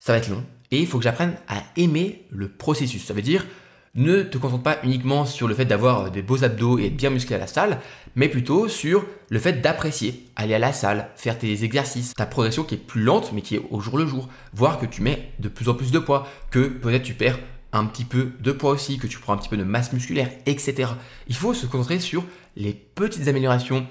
ça 0.00 0.12
va 0.12 0.18
être 0.18 0.28
long 0.28 0.44
et 0.70 0.80
il 0.80 0.86
faut 0.86 0.98
que 0.98 1.04
j'apprenne 1.04 1.36
à 1.48 1.62
aimer 1.76 2.26
le 2.30 2.48
processus. 2.48 3.04
Ça 3.04 3.14
veut 3.14 3.22
dire, 3.22 3.46
ne 3.94 4.22
te 4.22 4.38
concentre 4.38 4.62
pas 4.62 4.78
uniquement 4.82 5.24
sur 5.24 5.46
le 5.46 5.54
fait 5.54 5.64
d'avoir 5.64 6.06
euh, 6.06 6.10
des 6.10 6.22
beaux 6.22 6.42
abdos 6.42 6.78
et 6.78 6.86
être 6.86 6.96
bien 6.96 7.10
musclé 7.10 7.36
à 7.36 7.38
la 7.38 7.46
salle, 7.46 7.78
mais 8.16 8.28
plutôt 8.28 8.68
sur 8.68 9.04
le 9.28 9.38
fait 9.38 9.60
d'apprécier, 9.60 10.26
aller 10.36 10.54
à 10.54 10.58
la 10.58 10.72
salle, 10.72 11.08
faire 11.16 11.38
tes 11.38 11.64
exercices, 11.64 12.14
ta 12.14 12.26
progression 12.26 12.64
qui 12.64 12.74
est 12.74 12.78
plus 12.78 13.02
lente 13.02 13.32
mais 13.32 13.42
qui 13.42 13.56
est 13.56 13.62
au 13.70 13.80
jour 13.80 13.98
le 13.98 14.06
jour, 14.06 14.28
voir 14.52 14.78
que 14.78 14.86
tu 14.86 15.02
mets 15.02 15.30
de 15.38 15.48
plus 15.48 15.68
en 15.68 15.74
plus 15.74 15.92
de 15.92 15.98
poids, 15.98 16.26
que 16.50 16.66
peut-être 16.66 17.04
tu 17.04 17.14
perds 17.14 17.38
un 17.72 17.86
petit 17.86 18.04
peu 18.04 18.30
de 18.40 18.52
poids 18.52 18.70
aussi, 18.70 18.98
que 18.98 19.06
tu 19.06 19.18
prends 19.18 19.32
un 19.32 19.36
petit 19.36 19.48
peu 19.48 19.56
de 19.56 19.64
masse 19.64 19.92
musculaire, 19.92 20.30
etc. 20.46 20.92
Il 21.26 21.34
faut 21.34 21.54
se 21.54 21.66
concentrer 21.66 21.98
sur 21.98 22.24
les 22.56 22.72
petites 22.72 23.26
améliorations, 23.26 23.86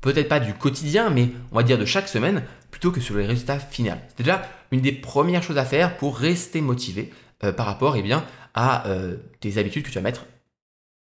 peut-être 0.00 0.28
pas 0.28 0.40
du 0.40 0.54
quotidien, 0.54 1.10
mais 1.10 1.28
on 1.52 1.56
va 1.56 1.62
dire 1.62 1.78
de 1.78 1.84
chaque 1.84 2.08
semaine, 2.08 2.42
plutôt 2.70 2.90
que 2.90 3.00
sur 3.00 3.16
les 3.16 3.26
résultats 3.26 3.58
finaux. 3.58 3.92
C'est 4.08 4.24
déjà 4.24 4.42
une 4.70 4.80
des 4.80 4.92
premières 4.92 5.42
choses 5.42 5.58
à 5.58 5.64
faire 5.64 5.96
pour 5.98 6.16
rester 6.16 6.60
motivé 6.60 7.12
euh, 7.44 7.52
par 7.52 7.66
rapport 7.66 7.96
eh 7.96 8.02
bien, 8.02 8.24
à 8.56 8.88
euh, 8.88 9.16
tes 9.38 9.58
habitudes 9.58 9.84
que 9.84 9.90
tu 9.90 9.94
vas 9.94 10.00
mettre 10.02 10.24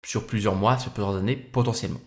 sur 0.05 0.27
plusieurs 0.27 0.53
mois, 0.53 0.77
sur 0.77 0.91
plusieurs 0.91 1.15
années 1.15 1.35
potentiellement. 1.35 2.01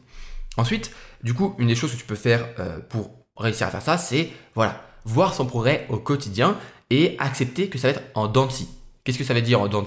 Ensuite, 0.56 0.92
du 1.24 1.34
coup, 1.34 1.56
une 1.58 1.66
des 1.66 1.74
choses 1.74 1.92
que 1.92 1.96
tu 1.96 2.04
peux 2.04 2.14
faire 2.14 2.46
euh, 2.60 2.78
pour 2.78 3.10
réussir 3.36 3.66
à 3.66 3.70
faire 3.70 3.82
ça, 3.82 3.98
c'est 3.98 4.30
voilà, 4.54 4.84
voir 5.04 5.34
son 5.34 5.46
progrès 5.46 5.86
au 5.88 5.98
quotidien 5.98 6.56
et 6.90 7.16
accepter 7.18 7.68
que 7.68 7.78
ça 7.78 7.88
va 7.88 7.98
être 7.98 8.04
en 8.14 8.28
dents 8.28 8.48
Qu'est-ce 9.02 9.18
que 9.18 9.24
ça 9.24 9.34
veut 9.34 9.42
dire 9.42 9.60
en 9.60 9.68
dents 9.68 9.86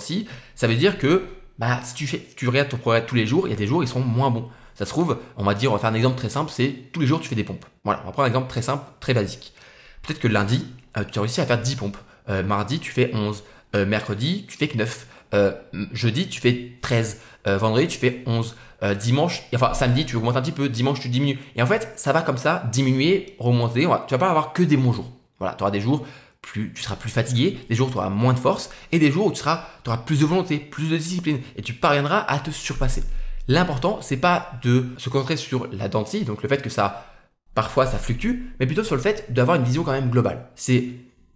Ça 0.56 0.68
veut 0.68 0.76
dire 0.76 0.98
que 0.98 1.26
bah, 1.60 1.80
si 1.84 1.94
tu, 1.94 2.08
fais, 2.08 2.26
tu 2.36 2.48
regardes 2.48 2.70
ton 2.70 2.78
progrès 2.78 3.06
tous 3.06 3.16
les 3.16 3.28
jours, 3.28 3.48
il 3.48 3.52
y 3.52 3.54
a 3.54 3.58
des 3.58 3.68
jours 3.68 3.84
ils 3.84 3.88
sont 3.88 4.00
moins 4.00 4.32
bons. 4.32 4.50
Ça 4.74 4.86
se 4.86 4.90
trouve, 4.90 5.20
on 5.38 5.44
va 5.44 5.54
dire, 5.54 5.72
on 5.72 5.76
va 5.76 5.80
faire 5.80 5.92
un 5.92 5.94
exemple 5.94 6.18
très 6.18 6.30
simple, 6.30 6.52
c'est 6.52 6.74
tous 6.92 7.02
les 7.02 7.08
jours 7.08 7.22
tu 7.22 7.30
fais 7.30 7.36
des 7.36 7.44
pompes. 7.44 7.66
Voilà, 7.84 8.02
on 8.04 8.08
va 8.08 8.12
prendre 8.14 8.26
un 8.26 8.30
exemple 8.30 8.50
très 8.50 8.64
simple, 8.64 8.84
très 9.00 9.14
basique. 9.14 9.54
Peut-être 10.02 10.20
que 10.20 10.28
lundi, 10.28 10.66
tu 11.12 11.20
as 11.20 11.22
réussi 11.22 11.40
à 11.40 11.46
faire 11.46 11.62
10 11.62 11.76
pompes. 11.76 11.98
mardi, 12.46 12.80
tu 12.80 12.92
fais 12.92 13.12
11. 13.14 13.44
mercredi, 13.86 14.46
tu 14.48 14.58
fais 14.58 14.68
que 14.68 14.78
9. 14.78 15.06
Euh, 15.34 15.54
jeudi, 15.94 16.28
tu 16.28 16.42
fais 16.42 16.74
13. 16.82 17.20
Euh, 17.48 17.58
vendredi, 17.58 17.88
tu 17.88 17.98
fais 17.98 18.24
11. 18.26 18.56
Euh, 18.84 18.96
dimanche, 18.96 19.44
enfin 19.54 19.76
samedi, 19.76 20.06
tu 20.06 20.16
augmentes 20.16 20.38
un 20.38 20.42
petit 20.42 20.52
peu. 20.52 20.70
Dimanche, 20.70 21.00
tu 21.00 21.10
diminues. 21.10 21.40
Et 21.56 21.62
en 21.62 21.68
fait, 21.68 21.94
ça 21.96 22.14
va 22.14 22.22
comme 22.22 22.38
ça, 22.38 22.64
diminuer, 22.72 23.36
remonter. 23.40 23.82
Tu 23.82 23.88
vas 23.88 24.18
pas 24.18 24.30
avoir 24.30 24.54
que 24.54 24.64
des 24.64 24.78
bons 24.78 24.94
jours. 24.94 25.12
Voilà, 25.40 25.56
tu 25.56 25.64
auras 25.64 25.72
des 25.72 25.82
jours 25.82 26.06
plus, 26.42 26.74
tu 26.74 26.82
seras 26.82 26.96
plus 26.96 27.10
fatigué, 27.10 27.60
des 27.70 27.76
jours 27.76 27.88
où 27.90 27.92
tu 27.92 27.98
auras 27.98 28.10
moins 28.10 28.34
de 28.34 28.40
force, 28.40 28.70
et 28.92 29.00
des 29.00 29.12
jours 29.12 29.28
où 29.28 29.32
tu 29.32 29.38
seras, 29.38 29.66
auras 29.86 29.98
plus 29.98 30.20
de 30.20 30.26
volonté, 30.26 30.58
plus 30.58 30.90
de 30.90 30.98
discipline, 30.98 31.40
et 31.56 31.62
tu 31.62 31.74
parviendras 31.74 32.20
à 32.20 32.40
te 32.40 32.52
surpasser. 32.52 33.04
L'important, 33.48 34.00
c'est 34.02 34.18
pas 34.18 34.54
de 34.64 34.88
se 34.98 35.10
concentrer 35.10 35.38
sur 35.38 35.68
la 35.72 35.88
dentille, 35.88 36.26
donc 36.26 36.42
le 36.42 36.50
fait 36.50 36.62
que 36.62 36.70
ça, 36.70 37.06
parfois, 37.54 37.86
ça 37.86 37.98
fluctue, 37.98 38.54
mais 38.60 38.66
plutôt 38.66 38.84
sur 38.84 38.96
le 38.96 39.02
fait 39.02 39.32
d'avoir 39.32 39.58
une 39.58 39.64
vision 39.64 39.84
quand 39.84 39.92
même 39.92 40.10
globale. 40.10 40.50
C'est 40.56 40.90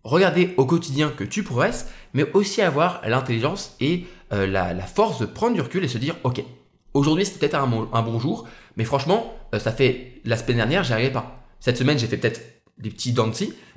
regarder 0.05 0.53
au 0.57 0.65
quotidien 0.65 1.09
que 1.09 1.23
tu 1.23 1.43
progresses, 1.43 1.87
mais 2.13 2.31
aussi 2.33 2.61
avoir 2.61 3.01
l'intelligence 3.05 3.75
et 3.81 4.05
euh, 4.31 4.47
la, 4.47 4.73
force 4.85 5.19
de 5.19 5.25
prendre 5.25 5.55
du 5.55 5.61
recul 5.61 5.83
et 5.83 5.87
se 5.87 5.97
dire, 5.97 6.15
ok, 6.23 6.43
aujourd'hui 6.93 7.25
c'est 7.25 7.37
peut-être 7.39 7.55
un, 7.55 7.67
bon 7.67 8.19
jour, 8.19 8.47
mais 8.77 8.85
franchement, 8.85 9.33
euh, 9.53 9.59
ça 9.59 9.71
fait 9.71 10.21
la 10.23 10.37
semaine 10.37 10.57
dernière, 10.57 10.83
j'y 10.83 10.93
arrivais 10.93 11.11
pas. 11.11 11.43
Cette 11.59 11.77
semaine, 11.77 11.97
j'ai 11.97 12.07
fait 12.07 12.17
peut-être 12.17 12.41
des 12.77 12.89
petits 12.89 13.13
dents 13.13 13.31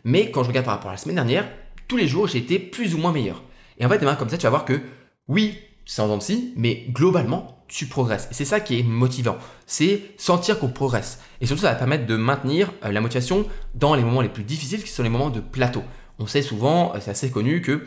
mais 0.05 0.31
quand 0.31 0.43
je 0.43 0.49
regarde 0.49 0.67
par 0.67 0.75
rapport 0.75 0.91
à 0.91 0.95
la 0.95 0.99
semaine 0.99 1.17
dernière, 1.17 1.49
tous 1.89 1.97
les 1.97 2.07
jours, 2.07 2.27
j'ai 2.27 2.39
été 2.39 2.59
plus 2.59 2.95
ou 2.95 2.99
moins 2.99 3.13
meilleur. 3.13 3.43
Et 3.79 3.87
en 3.87 3.89
fait, 3.89 3.99
comme 4.19 4.29
ça, 4.29 4.37
tu 4.37 4.43
vas 4.45 4.51
voir 4.51 4.65
que 4.65 4.81
oui, 5.29 5.59
c'est 5.87 6.03
en 6.03 6.09
dents 6.09 6.19
mais 6.57 6.85
globalement, 6.91 7.65
tu 7.69 7.87
progresses. 7.87 8.29
Et 8.31 8.35
c'est 8.35 8.45
ça 8.45 8.61
qui 8.61 8.79
est 8.79 8.83
motivant. 8.83 9.37
C'est 9.67 10.03
sentir 10.17 10.59
qu'on 10.59 10.69
progresse. 10.69 11.21
Et 11.41 11.47
surtout, 11.47 11.63
ça 11.63 11.71
va 11.71 11.77
permettre 11.77 12.07
de 12.07 12.17
maintenir 12.17 12.73
euh, 12.85 12.93
la 12.93 13.01
motivation 13.01 13.47
dans 13.75 13.95
les 13.95 14.03
moments 14.03 14.21
les 14.21 14.29
plus 14.29 14.45
difficiles, 14.45 14.83
qui 14.83 14.91
sont 14.91 15.03
les 15.03 15.09
moments 15.09 15.31
de 15.31 15.41
plateau 15.41 15.83
on 16.19 16.27
sait 16.27 16.43
souvent, 16.43 16.95
euh, 16.95 16.99
c'est 17.01 17.11
assez 17.11 17.31
connu, 17.31 17.63
que 17.63 17.85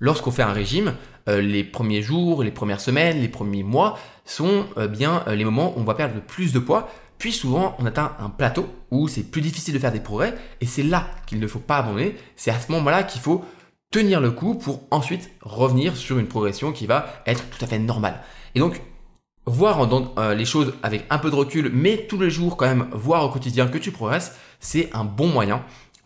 lorsqu'on 0.00 0.30
fait 0.30 0.42
un 0.42 0.52
régime, 0.52 0.94
euh, 1.28 1.40
les 1.40 1.64
premiers 1.64 2.02
jours, 2.02 2.42
les 2.42 2.50
premières 2.50 2.80
semaines, 2.80 3.20
les 3.20 3.28
premiers 3.28 3.62
mois 3.62 3.98
sont 4.24 4.66
euh, 4.76 4.88
bien 4.88 5.24
les 5.28 5.44
moments 5.44 5.76
où 5.76 5.80
on 5.80 5.84
va 5.84 5.94
perdre 5.94 6.14
le 6.14 6.20
plus 6.20 6.52
de 6.52 6.58
poids. 6.58 6.88
Puis 7.18 7.32
souvent, 7.32 7.76
on 7.78 7.86
atteint 7.86 8.16
un 8.18 8.28
plateau 8.28 8.66
où 8.90 9.08
c'est 9.08 9.22
plus 9.22 9.40
difficile 9.40 9.74
de 9.74 9.78
faire 9.78 9.92
des 9.92 10.00
progrès 10.00 10.34
et 10.60 10.66
c'est 10.66 10.82
là 10.82 11.06
qu'il 11.26 11.38
ne 11.38 11.46
faut 11.46 11.60
pas 11.60 11.78
abandonner. 11.78 12.16
C'est 12.36 12.50
à 12.50 12.58
ce 12.58 12.70
moment-là 12.72 13.02
qu'il 13.04 13.20
faut 13.20 13.44
tenir 13.90 14.20
le 14.20 14.32
coup 14.32 14.56
pour 14.56 14.82
ensuite 14.90 15.30
revenir 15.40 15.96
sur 15.96 16.18
une 16.18 16.26
progression 16.26 16.72
qui 16.72 16.86
va 16.86 17.22
être 17.26 17.48
tout 17.50 17.64
à 17.64 17.68
fait 17.68 17.78
normale. 17.78 18.20
Et 18.56 18.58
donc, 18.58 18.82
voir 19.46 19.88
les 20.34 20.44
choses 20.44 20.74
avec 20.82 21.04
un 21.10 21.18
peu 21.18 21.30
de 21.30 21.36
recul, 21.36 21.70
mais 21.72 22.06
tous 22.08 22.18
les 22.18 22.30
jours 22.30 22.56
quand 22.56 22.66
même 22.66 22.88
voir 22.92 23.24
au 23.24 23.28
quotidien 23.28 23.68
que 23.68 23.78
tu 23.78 23.92
progresses, 23.92 24.36
c'est 24.58 24.90
un 24.92 25.04
bon 25.04 25.28
moyen 25.28 25.62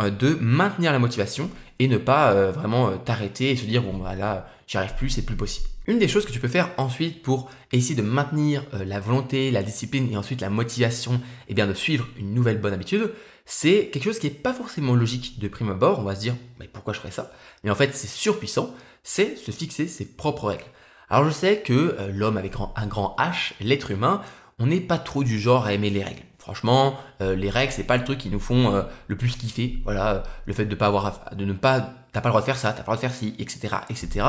de 0.06 0.38
maintenir 0.40 0.92
la 0.92 0.98
motivation 0.98 1.50
et 1.78 1.88
ne 1.88 1.98
pas 1.98 2.32
euh, 2.32 2.52
vraiment 2.52 2.88
euh, 2.88 2.96
t'arrêter 2.96 3.50
et 3.50 3.56
se 3.56 3.64
dire 3.64 3.82
bon 3.82 3.98
bah 3.98 4.14
là 4.14 4.48
j'y 4.66 4.76
arrive 4.76 4.94
plus, 4.94 5.10
c'est 5.10 5.22
plus 5.22 5.36
possible. 5.36 5.66
Une 5.86 5.98
des 5.98 6.08
choses 6.08 6.24
que 6.24 6.32
tu 6.32 6.40
peux 6.40 6.48
faire 6.48 6.70
ensuite 6.76 7.22
pour 7.22 7.50
essayer 7.72 7.94
de 7.94 8.02
maintenir 8.02 8.64
la 8.72 9.00
volonté, 9.00 9.50
la 9.50 9.62
discipline 9.62 10.10
et 10.12 10.16
ensuite 10.16 10.42
la 10.42 10.50
motivation 10.50 11.14
et 11.14 11.18
eh 11.48 11.54
bien 11.54 11.66
de 11.66 11.72
suivre 11.72 12.06
une 12.18 12.34
nouvelle 12.34 12.60
bonne 12.60 12.74
habitude, 12.74 13.10
c'est 13.46 13.86
quelque 13.86 14.04
chose 14.04 14.18
qui 14.18 14.26
n'est 14.26 14.34
pas 14.34 14.52
forcément 14.52 14.94
logique 14.94 15.40
de 15.40 15.48
prime 15.48 15.70
abord. 15.70 16.00
On 16.00 16.02
va 16.02 16.14
se 16.14 16.20
dire 16.20 16.36
mais 16.60 16.68
pourquoi 16.68 16.92
je 16.92 17.00
ferais 17.00 17.10
ça? 17.10 17.32
Mais 17.64 17.70
en 17.70 17.74
fait 17.74 17.94
c'est 17.94 18.06
surpuissant, 18.06 18.74
c'est 19.02 19.36
se 19.36 19.50
fixer 19.50 19.88
ses 19.88 20.04
propres 20.04 20.48
règles. 20.48 20.64
Alors 21.08 21.24
je 21.24 21.30
sais 21.30 21.60
que 21.60 21.96
l'homme 22.12 22.36
avec 22.36 22.52
un 22.76 22.86
grand 22.86 23.16
H, 23.18 23.54
l'être 23.60 23.90
humain, 23.90 24.20
on 24.58 24.66
n'est 24.66 24.80
pas 24.80 24.98
trop 24.98 25.24
du 25.24 25.40
genre 25.40 25.64
à 25.64 25.72
aimer 25.72 25.88
les 25.88 26.04
règles. 26.04 26.22
Franchement, 26.48 26.96
euh, 27.20 27.36
les 27.36 27.50
règles, 27.50 27.74
c'est 27.74 27.84
pas 27.84 27.98
le 27.98 28.04
truc 28.04 28.16
qui 28.16 28.30
nous 28.30 28.40
font 28.40 28.74
euh, 28.74 28.82
le 29.06 29.16
plus 29.16 29.36
kiffer. 29.36 29.80
Voilà, 29.84 30.22
le 30.46 30.54
fait 30.54 30.64
de 30.64 30.74
pas 30.74 30.86
avoir, 30.86 31.20
de 31.36 31.44
ne 31.44 31.52
pas, 31.52 31.92
t'as 32.10 32.22
pas 32.22 32.30
le 32.30 32.32
droit 32.32 32.40
de 32.40 32.46
faire 32.46 32.56
ça, 32.56 32.72
t'as 32.72 32.82
pas 32.82 32.92
le 32.92 32.96
droit 32.96 32.96
de 32.96 33.00
faire 33.00 33.12
ci, 33.12 33.34
etc., 33.38 33.76
etc. 33.90 34.24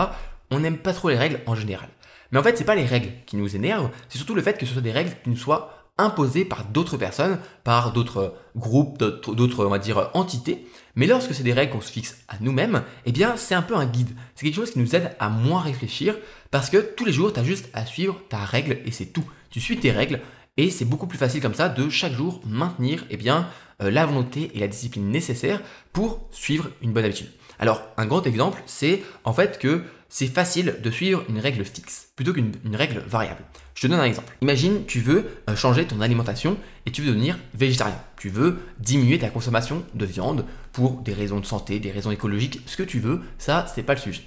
On 0.51 0.59
n'aime 0.59 0.79
pas 0.79 0.91
trop 0.91 1.07
les 1.07 1.15
règles 1.15 1.39
en 1.45 1.55
général. 1.55 1.87
Mais 2.33 2.39
en 2.39 2.43
fait, 2.43 2.57
c'est 2.57 2.65
pas 2.65 2.75
les 2.75 2.85
règles 2.85 3.11
qui 3.25 3.37
nous 3.37 3.55
énervent, 3.55 3.89
c'est 4.09 4.17
surtout 4.17 4.35
le 4.35 4.41
fait 4.41 4.57
que 4.57 4.65
ce 4.65 4.73
soit 4.73 4.81
des 4.81 4.91
règles 4.91 5.11
qui 5.23 5.29
nous 5.29 5.37
soient 5.37 5.71
imposées 5.97 6.43
par 6.43 6.65
d'autres 6.65 6.97
personnes, 6.97 7.39
par 7.63 7.93
d'autres 7.93 8.35
groupes, 8.57 8.97
d'autres, 8.99 9.65
on 9.65 9.69
va 9.69 9.79
dire, 9.79 10.09
entités. 10.13 10.67
Mais 10.95 11.07
lorsque 11.07 11.33
c'est 11.33 11.43
des 11.43 11.53
règles 11.53 11.71
qu'on 11.71 11.79
se 11.79 11.89
fixe 11.89 12.17
à 12.27 12.35
nous-mêmes, 12.41 12.83
eh 13.05 13.13
bien, 13.13 13.37
c'est 13.37 13.55
un 13.55 13.61
peu 13.61 13.77
un 13.77 13.85
guide. 13.85 14.09
C'est 14.35 14.45
quelque 14.45 14.55
chose 14.55 14.71
qui 14.71 14.79
nous 14.79 14.93
aide 14.93 15.15
à 15.21 15.29
moins 15.29 15.61
réfléchir 15.61 16.17
parce 16.51 16.69
que 16.69 16.79
tous 16.79 17.05
les 17.05 17.13
jours, 17.13 17.31
tu 17.31 17.41
juste 17.45 17.69
à 17.73 17.85
suivre 17.85 18.19
ta 18.27 18.39
règle 18.39 18.79
et 18.83 18.91
c'est 18.91 19.05
tout. 19.05 19.23
Tu 19.49 19.61
suis 19.61 19.77
tes 19.77 19.91
règles 19.91 20.19
et 20.59 20.69
c'est 20.69 20.83
beaucoup 20.83 21.07
plus 21.07 21.17
facile 21.17 21.41
comme 21.41 21.53
ça 21.53 21.69
de 21.69 21.89
chaque 21.89 22.11
jour 22.11 22.41
maintenir 22.45 23.05
eh 23.09 23.15
bien, 23.15 23.47
euh, 23.81 23.89
la 23.89 24.05
volonté 24.05 24.51
et 24.53 24.59
la 24.59 24.67
discipline 24.67 25.09
nécessaires 25.09 25.61
pour 25.93 26.27
suivre 26.31 26.69
une 26.81 26.91
bonne 26.91 27.05
habitude. 27.05 27.29
Alors, 27.59 27.81
un 27.95 28.05
grand 28.05 28.27
exemple, 28.27 28.61
c'est 28.65 29.01
en 29.23 29.31
fait 29.31 29.57
que 29.57 29.83
c'est 30.09 30.27
facile 30.27 30.75
de 30.83 30.91
suivre 30.91 31.23
une 31.29 31.39
règle 31.39 31.63
fixe 31.63 32.09
plutôt 32.17 32.33
qu'une 32.33 32.51
règle 32.73 32.99
variable. 33.07 33.41
Je 33.73 33.83
te 33.83 33.87
donne 33.87 34.01
un 34.01 34.05
exemple. 34.05 34.35
Imagine, 34.41 34.85
tu 34.85 34.99
veux 34.99 35.29
euh, 35.49 35.55
changer 35.55 35.85
ton 35.85 36.01
alimentation 36.01 36.57
et 36.85 36.91
tu 36.91 37.03
veux 37.03 37.07
devenir 37.07 37.39
végétarien. 37.53 37.97
Tu 38.17 38.27
veux 38.27 38.59
diminuer 38.79 39.17
ta 39.17 39.29
consommation 39.29 39.85
de 39.93 40.05
viande 40.05 40.43
pour 40.73 40.99
des 41.03 41.13
raisons 41.13 41.39
de 41.39 41.45
santé, 41.45 41.79
des 41.79 41.91
raisons 41.91 42.11
écologiques, 42.11 42.59
ce 42.65 42.75
que 42.75 42.83
tu 42.83 42.99
veux, 42.99 43.21
ça, 43.37 43.65
c'est 43.73 43.83
pas 43.83 43.93
le 43.93 44.01
sujet. 44.01 44.23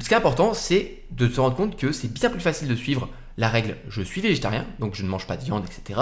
Ce 0.00 0.08
qui 0.08 0.14
est 0.14 0.16
important, 0.16 0.54
c'est 0.54 1.02
de 1.10 1.26
te 1.26 1.38
rendre 1.38 1.56
compte 1.56 1.76
que 1.76 1.92
c'est 1.92 2.10
bien 2.10 2.30
plus 2.30 2.40
facile 2.40 2.68
de 2.68 2.76
suivre 2.76 3.10
la 3.36 3.48
règle 3.48 3.76
je 3.88 4.02
suis 4.02 4.20
végétarien, 4.20 4.66
donc 4.78 4.94
je 4.94 5.02
ne 5.02 5.08
mange 5.08 5.26
pas 5.26 5.36
de 5.36 5.44
viande, 5.44 5.64
etc., 5.64 6.00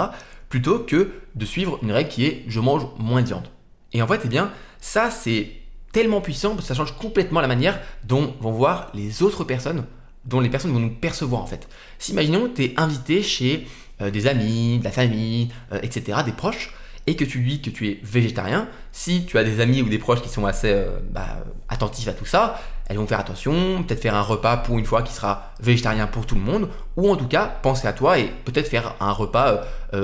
plutôt 0.49 0.79
que 0.79 1.11
de 1.35 1.45
suivre 1.45 1.79
une 1.83 1.91
règle 1.91 2.09
qui 2.09 2.25
est 2.25 2.43
je 2.47 2.59
mange 2.59 2.87
moins 2.97 3.21
de 3.21 3.27
viande. 3.27 3.47
Et 3.93 4.01
en 4.01 4.07
fait, 4.07 4.21
eh 4.25 4.27
bien, 4.27 4.51
ça, 4.79 5.09
c'est 5.09 5.51
tellement 5.91 6.21
puissant 6.21 6.49
parce 6.49 6.61
que 6.61 6.67
ça 6.67 6.75
change 6.75 6.95
complètement 6.97 7.41
la 7.41 7.47
manière 7.47 7.79
dont 8.03 8.35
vont 8.39 8.51
voir 8.51 8.91
les 8.93 9.23
autres 9.23 9.43
personnes, 9.43 9.85
dont 10.25 10.39
les 10.39 10.49
personnes 10.49 10.71
vont 10.71 10.79
nous 10.79 10.93
percevoir 10.93 11.41
en 11.41 11.47
fait. 11.47 11.67
Si 11.97 12.11
imaginons 12.11 12.49
tu 12.53 12.63
es 12.63 12.73
invité 12.77 13.23
chez 13.23 13.67
euh, 14.01 14.11
des 14.11 14.27
amis, 14.27 14.79
de 14.79 14.83
la 14.83 14.91
famille, 14.91 15.49
euh, 15.71 15.79
etc., 15.81 16.19
des 16.25 16.31
proches, 16.31 16.73
et 17.07 17.15
que 17.15 17.25
tu 17.25 17.39
dis 17.39 17.61
que 17.61 17.69
tu 17.69 17.89
es 17.89 17.99
végétarien, 18.03 18.67
si 18.91 19.25
tu 19.25 19.37
as 19.37 19.43
des 19.43 19.61
amis 19.61 19.81
ou 19.81 19.89
des 19.89 19.97
proches 19.97 20.21
qui 20.21 20.29
sont 20.29 20.45
assez 20.45 20.71
euh, 20.71 20.99
bah, 21.09 21.43
attentifs 21.67 22.07
à 22.07 22.13
tout 22.13 22.25
ça, 22.25 22.61
elles 22.89 22.97
vont 22.97 23.07
faire 23.07 23.19
attention, 23.19 23.83
peut-être 23.83 24.01
faire 24.01 24.15
un 24.15 24.21
repas 24.21 24.57
pour 24.57 24.77
une 24.77 24.85
fois 24.85 25.03
qui 25.03 25.13
sera 25.13 25.53
végétarien 25.61 26.07
pour 26.07 26.25
tout 26.25 26.35
le 26.35 26.41
monde, 26.41 26.67
ou 26.97 27.09
en 27.09 27.15
tout 27.15 27.27
cas 27.27 27.45
penser 27.45 27.87
à 27.87 27.93
toi 27.93 28.19
et 28.19 28.25
peut-être 28.43 28.67
faire 28.67 28.95
un 28.99 29.11
repas 29.11 29.61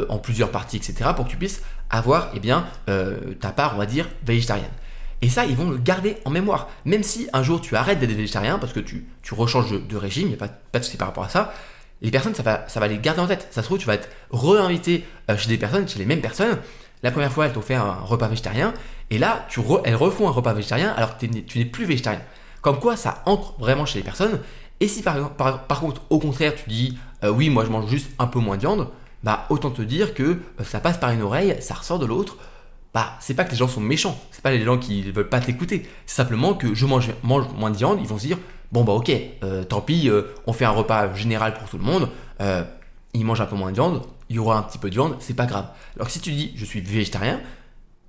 en 0.07 0.17
plusieurs 0.19 0.51
parties, 0.51 0.77
etc., 0.77 1.09
pour 1.15 1.25
que 1.25 1.31
tu 1.31 1.37
puisses 1.37 1.61
avoir 1.89 2.29
eh 2.35 2.39
bien, 2.39 2.65
ta 3.39 3.51
part, 3.51 3.73
on 3.75 3.79
va 3.79 3.87
dire, 3.87 4.07
végétarienne. 4.23 4.71
Et 5.21 5.29
ça, 5.29 5.45
ils 5.45 5.55
vont 5.55 5.69
le 5.69 5.77
garder 5.77 6.17
en 6.25 6.29
mémoire. 6.29 6.69
Même 6.85 7.01
si 7.01 7.27
un 7.33 7.41
jour 7.41 7.61
tu 7.61 7.75
arrêtes 7.75 7.99
d'être 7.99 8.11
végétarien 8.11 8.59
parce 8.59 8.73
que 8.73 8.79
tu, 8.79 9.05
tu 9.23 9.33
rechanges 9.33 9.71
de, 9.71 9.97
régime, 9.97 10.27
il 10.27 10.29
n'y 10.29 10.35
a 10.35 10.37
pas, 10.37 10.79
de 10.79 10.83
souci 10.83 10.97
par 10.97 11.07
rapport 11.07 11.23
à 11.23 11.29
ça, 11.29 11.53
les 12.01 12.11
personnes, 12.11 12.35
ça 12.35 12.43
va, 12.43 12.65
ça 12.67 12.79
va 12.79 12.87
les 12.87 12.99
garder 12.99 13.21
en 13.21 13.27
tête. 13.27 13.47
Ça 13.51 13.61
se 13.61 13.67
trouve, 13.67 13.79
tu 13.79 13.87
vas 13.87 13.95
être 13.95 14.09
réinvité 14.31 15.03
euh, 15.31 15.37
chez 15.37 15.49
des 15.49 15.57
personnes, 15.57 15.87
chez 15.87 15.97
les 15.97 16.05
mêmes 16.05 16.21
personnes. 16.21 16.59
La 17.01 17.09
première 17.11 17.31
fois, 17.31 17.45
elles 17.47 17.53
t'ont 17.53 17.61
fait 17.61 17.75
un 17.75 17.93
repas 17.93 18.27
végétarien, 18.27 18.73
et 19.09 19.17
là, 19.17 19.45
tu 19.49 19.61
elles 19.83 19.95
refont 19.95 20.27
un 20.27 20.31
repas 20.31 20.53
végétarien 20.53 20.93
alors 20.95 21.17
que 21.17 21.25
tu 21.25 21.57
n'es 21.57 21.65
plus 21.65 21.85
végétarien. 21.85 22.21
Comme 22.65 22.79
quoi, 22.79 22.98
ça 22.98 23.22
entre 23.27 23.53
vraiment 23.60 23.86
chez 23.86 24.00
les 24.00 24.03
personnes. 24.03 24.39
Et 24.79 24.88
si 24.88 25.03
par, 25.03 25.79
contre, 25.79 26.01
au 26.10 26.17
contraire, 26.17 26.55
tu 26.55 26.67
dis 26.67 26.98
euh, 27.24 27.29
oui, 27.29 27.51
moi 27.51 27.63
je 27.63 27.69
mange 27.69 27.88
juste 27.88 28.10
un 28.17 28.25
peu 28.25 28.39
moins 28.39 28.55
de 28.55 28.62
viande, 28.62 28.88
bah 29.22 29.45
autant 29.51 29.69
te 29.69 29.84
dire 29.84 30.15
que 30.15 30.24
euh, 30.24 30.63
ça 30.63 30.79
passe 30.79 30.98
par 30.98 31.12
une 31.12 31.22
oreille, 31.22 31.55
ça 31.60 31.75
ressort 31.75 32.00
de 32.00 32.07
l'autre 32.07 32.38
bah, 32.91 33.17
c'est 33.19 33.36
pas 33.36 33.43
que 33.43 33.51
les 33.51 33.57
gens 33.57 33.67
sont 33.67 33.81
méchants, 33.81 34.17
c'est 34.31 34.41
pas 34.41 34.50
les 34.50 34.63
gens 34.63 34.79
qui 34.79 35.03
veulent 35.12 35.29
pas 35.29 35.41
t'écouter, 35.41 35.88
c'est 36.07 36.15
simplement 36.15 36.55
que 36.55 36.74
je 36.74 36.88
mange, 36.88 37.12
moins 37.22 37.69
de 37.69 37.77
viande, 37.77 38.00
ils 38.01 38.07
vont 38.07 38.17
se 38.17 38.25
dire, 38.25 38.39
bon 38.72 38.84
bah 38.84 38.93
ok, 38.93 39.12
euh, 39.43 39.63
tant 39.63 39.81
pis, 39.81 40.10
on 40.48 40.53
fait 40.53 40.65
un 40.65 40.72
repas 40.72 41.13
général 41.13 41.53
pour 41.53 41.69
tout 41.69 41.77
le 41.77 41.84
monde, 41.84 42.10
ils 43.13 43.25
mangent 43.25 43.41
un 43.41 43.45
peu 43.45 43.55
moins 43.55 43.69
de 43.69 43.75
viande, 43.75 44.01
il 44.29 44.38
y 44.38 44.39
aura 44.39 44.57
un 44.57 44.63
petit 44.63 44.79
peu 44.79 44.89
de 44.89 44.95
viande, 44.95 45.17
c'est 45.19 45.36
pas 45.36 45.45
grave. 45.45 45.67
Alors 45.98 46.10
si 46.10 46.19
tu 46.19 46.31
dis, 46.31 46.53
je 46.55 46.65
suis 46.65 46.81
végétarien, 46.81 47.41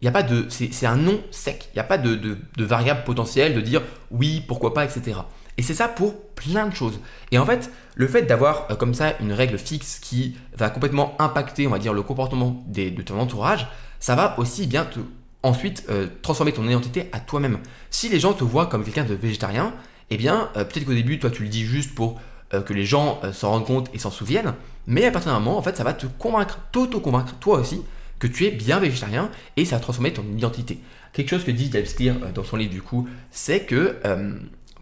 il 0.02 0.08
a 0.08 0.12
pas 0.12 0.22
de, 0.22 0.46
c'est 0.50 0.86
un 0.86 0.96
non 0.96 1.20
sec, 1.30 1.68
il 1.72 1.76
n'y 1.76 1.80
a 1.80 1.84
pas 1.84 1.98
de, 1.98 2.14
de, 2.14 2.38
de 2.56 2.64
variable 2.64 3.04
potentielle 3.04 3.54
de 3.54 3.60
dire 3.60 3.82
oui, 4.10 4.42
pourquoi 4.46 4.74
pas, 4.74 4.84
etc. 4.84 5.20
Et 5.58 5.62
c'est 5.62 5.74
ça 5.74 5.88
pour 5.88 6.20
plein 6.34 6.66
de 6.66 6.74
choses. 6.74 7.00
Et 7.32 7.38
en 7.38 7.46
fait, 7.46 7.70
le 7.94 8.06
fait 8.06 8.22
d'avoir 8.22 8.66
comme 8.78 8.92
ça 8.92 9.14
une 9.20 9.32
règle 9.32 9.58
fixe 9.58 9.98
qui 9.98 10.36
va 10.56 10.68
complètement 10.68 11.16
impacter, 11.18 11.66
on 11.66 11.70
va 11.70 11.78
dire, 11.78 11.94
le 11.94 12.02
comportement 12.02 12.62
des, 12.66 12.90
de 12.90 13.02
ton 13.02 13.18
entourage, 13.18 13.66
ça 13.98 14.14
va 14.14 14.38
aussi 14.38 14.66
bien 14.66 14.84
te, 14.84 15.00
ensuite 15.42 15.84
euh, 15.88 16.08
transformer 16.22 16.52
ton 16.52 16.66
identité 16.66 17.08
à 17.12 17.20
toi-même. 17.20 17.58
Si 17.90 18.08
les 18.08 18.20
gens 18.20 18.34
te 18.34 18.44
voient 18.44 18.66
comme 18.66 18.84
quelqu'un 18.84 19.04
de 19.04 19.14
végétarien, 19.14 19.72
eh 20.10 20.18
bien, 20.18 20.50
euh, 20.56 20.64
peut-être 20.64 20.84
qu'au 20.84 20.92
début, 20.92 21.18
toi, 21.18 21.30
tu 21.30 21.42
le 21.42 21.48
dis 21.48 21.64
juste 21.64 21.94
pour 21.94 22.20
euh, 22.52 22.60
que 22.60 22.74
les 22.74 22.84
gens 22.84 23.20
s'en 23.32 23.50
rendent 23.50 23.66
compte 23.66 23.88
et 23.94 23.98
s'en 23.98 24.10
souviennent, 24.10 24.52
mais 24.86 25.06
à 25.06 25.10
partir 25.10 25.32
d'un 25.32 25.40
moment, 25.40 25.56
en 25.56 25.62
fait, 25.62 25.76
ça 25.76 25.84
va 25.84 25.94
te 25.94 26.06
convaincre, 26.06 26.58
t'auto-convaincre, 26.70 27.34
toi 27.40 27.58
aussi, 27.60 27.80
que 28.18 28.26
tu 28.26 28.46
es 28.46 28.50
bien 28.50 28.78
végétarien 28.80 29.30
et 29.56 29.64
ça 29.64 29.76
va 29.76 29.80
transformer 29.80 30.12
ton 30.12 30.24
identité. 30.36 30.78
Quelque 31.12 31.30
chose 31.30 31.44
que 31.44 31.50
dit 31.50 31.68
Dave 31.68 31.86
Steer 31.86 32.14
dans 32.34 32.44
son 32.44 32.56
livre, 32.56 32.72
du 32.72 32.82
coup, 32.82 33.08
c'est 33.30 33.60
que 33.60 33.96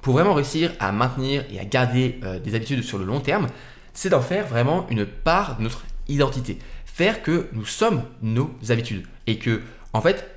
pour 0.00 0.14
vraiment 0.14 0.34
réussir 0.34 0.72
à 0.80 0.90
maintenir 0.92 1.44
et 1.52 1.60
à 1.60 1.64
garder 1.64 2.20
des 2.42 2.54
habitudes 2.54 2.82
sur 2.82 2.98
le 2.98 3.04
long 3.04 3.20
terme, 3.20 3.46
c'est 3.92 4.08
d'en 4.08 4.20
faire 4.20 4.46
vraiment 4.46 4.86
une 4.90 5.06
part 5.06 5.58
de 5.58 5.62
notre 5.62 5.84
identité 6.08 6.58
faire 6.94 7.22
que 7.22 7.48
nous 7.52 7.64
sommes 7.64 8.04
nos 8.22 8.54
habitudes 8.68 9.04
et 9.26 9.38
que 9.38 9.62
en 9.92 10.00
fait 10.00 10.30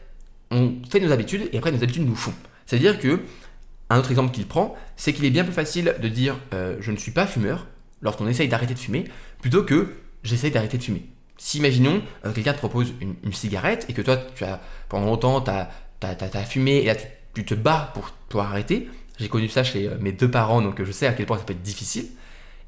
on 0.49 0.73
fait 0.89 0.99
nos 0.99 1.11
habitudes 1.11 1.49
et 1.53 1.57
après 1.59 1.71
nos 1.71 1.83
habitudes 1.83 2.05
nous 2.05 2.15
font. 2.15 2.33
C'est-à-dire 2.65 2.99
que 2.99 3.21
un 3.89 3.99
autre 3.99 4.09
exemple 4.09 4.33
qu'il 4.33 4.47
prend, 4.47 4.75
c'est 4.95 5.13
qu'il 5.13 5.23
est 5.25 5.29
bien 5.29 5.43
plus 5.43 5.53
facile 5.53 5.95
de 6.01 6.07
dire 6.07 6.35
euh, 6.53 6.75
je 6.79 6.91
ne 6.91 6.97
suis 6.97 7.11
pas 7.11 7.27
fumeur 7.27 7.67
lorsqu'on 8.01 8.27
essaye 8.27 8.47
d'arrêter 8.47 8.73
de 8.73 8.79
fumer 8.79 9.05
plutôt 9.39 9.63
que 9.63 9.93
j'essaye 10.23 10.49
d'arrêter 10.49 10.79
de 10.79 10.83
fumer. 10.83 11.05
Si 11.37 11.59
imaginons 11.59 12.01
euh, 12.25 12.33
quelqu'un 12.33 12.53
te 12.53 12.57
propose 12.57 12.93
une, 12.99 13.33
cigarette 13.33 13.85
et 13.89 13.93
que 13.93 14.01
toi 14.01 14.17
tu 14.35 14.43
as 14.43 14.59
pendant 14.89 15.05
longtemps 15.05 15.41
tu 15.41 15.51
as, 15.51 16.43
fumé 16.45 16.77
et 16.77 16.85
là 16.85 16.95
tu, 17.33 17.45
te 17.45 17.53
bats 17.53 17.91
pour, 17.93 18.09
pour 18.29 18.41
arrêter, 18.41 18.89
j'ai 19.19 19.29
connu 19.29 19.47
ça 19.47 19.63
chez 19.63 19.87
euh, 19.87 19.97
mes 19.99 20.11
deux 20.11 20.29
parents 20.29 20.61
donc 20.61 20.83
je 20.83 20.91
sais 20.91 21.05
à 21.05 21.13
quel 21.13 21.27
point 21.27 21.37
ça 21.37 21.43
peut 21.43 21.53
être 21.53 21.61
difficile 21.61 22.07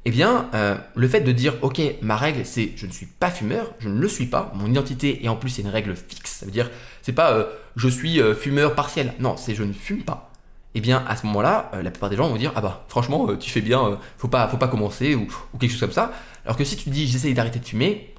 eh 0.06 0.10
bien, 0.10 0.48
euh, 0.54 0.78
le 0.94 1.08
fait 1.08 1.20
de 1.20 1.30
dire, 1.30 1.56
ok, 1.60 1.78
ma 2.00 2.16
règle, 2.16 2.46
c'est 2.46 2.72
je 2.74 2.86
ne 2.86 2.90
suis 2.90 3.04
pas 3.04 3.30
fumeur, 3.30 3.74
je 3.80 3.90
ne 3.90 4.00
le 4.00 4.08
suis 4.08 4.24
pas, 4.24 4.50
mon 4.54 4.66
identité, 4.66 5.22
et 5.22 5.28
en 5.28 5.36
plus, 5.36 5.50
c'est 5.50 5.60
une 5.60 5.68
règle 5.68 5.94
fixe, 5.94 6.38
ça 6.38 6.46
veut 6.46 6.52
dire, 6.52 6.70
c'est 7.02 7.12
pas 7.12 7.46
je 7.76 7.86
suis 7.86 8.18
fumeur 8.32 8.74
partiel, 8.74 9.12
non, 9.20 9.36
c'est 9.36 9.54
je 9.54 9.62
ne 9.62 9.74
fume 9.74 10.02
pas. 10.02 10.32
Eh 10.74 10.80
bien, 10.80 11.04
à 11.06 11.16
ce 11.16 11.26
moment-là, 11.26 11.70
la 11.82 11.90
plupart 11.90 12.08
des 12.08 12.16
gens 12.16 12.30
vont 12.30 12.36
dire, 12.36 12.50
ah 12.56 12.62
bah, 12.62 12.86
franchement, 12.88 13.36
tu 13.36 13.50
fais 13.50 13.60
bien, 13.60 13.98
faut, 14.16 14.28
pas, 14.28 14.48
faut 14.48 14.56
pas 14.56 14.68
commencer, 14.68 15.14
ou, 15.14 15.28
ou, 15.52 15.58
quelque 15.58 15.72
chose 15.72 15.80
comme 15.80 15.92
ça. 15.92 16.12
Alors 16.46 16.56
que 16.56 16.64
si 16.64 16.78
tu 16.78 16.88
dis, 16.88 17.06
j'essaye 17.06 17.34
d'arrêter 17.34 17.58
de 17.58 17.66
fumer, 17.66 18.14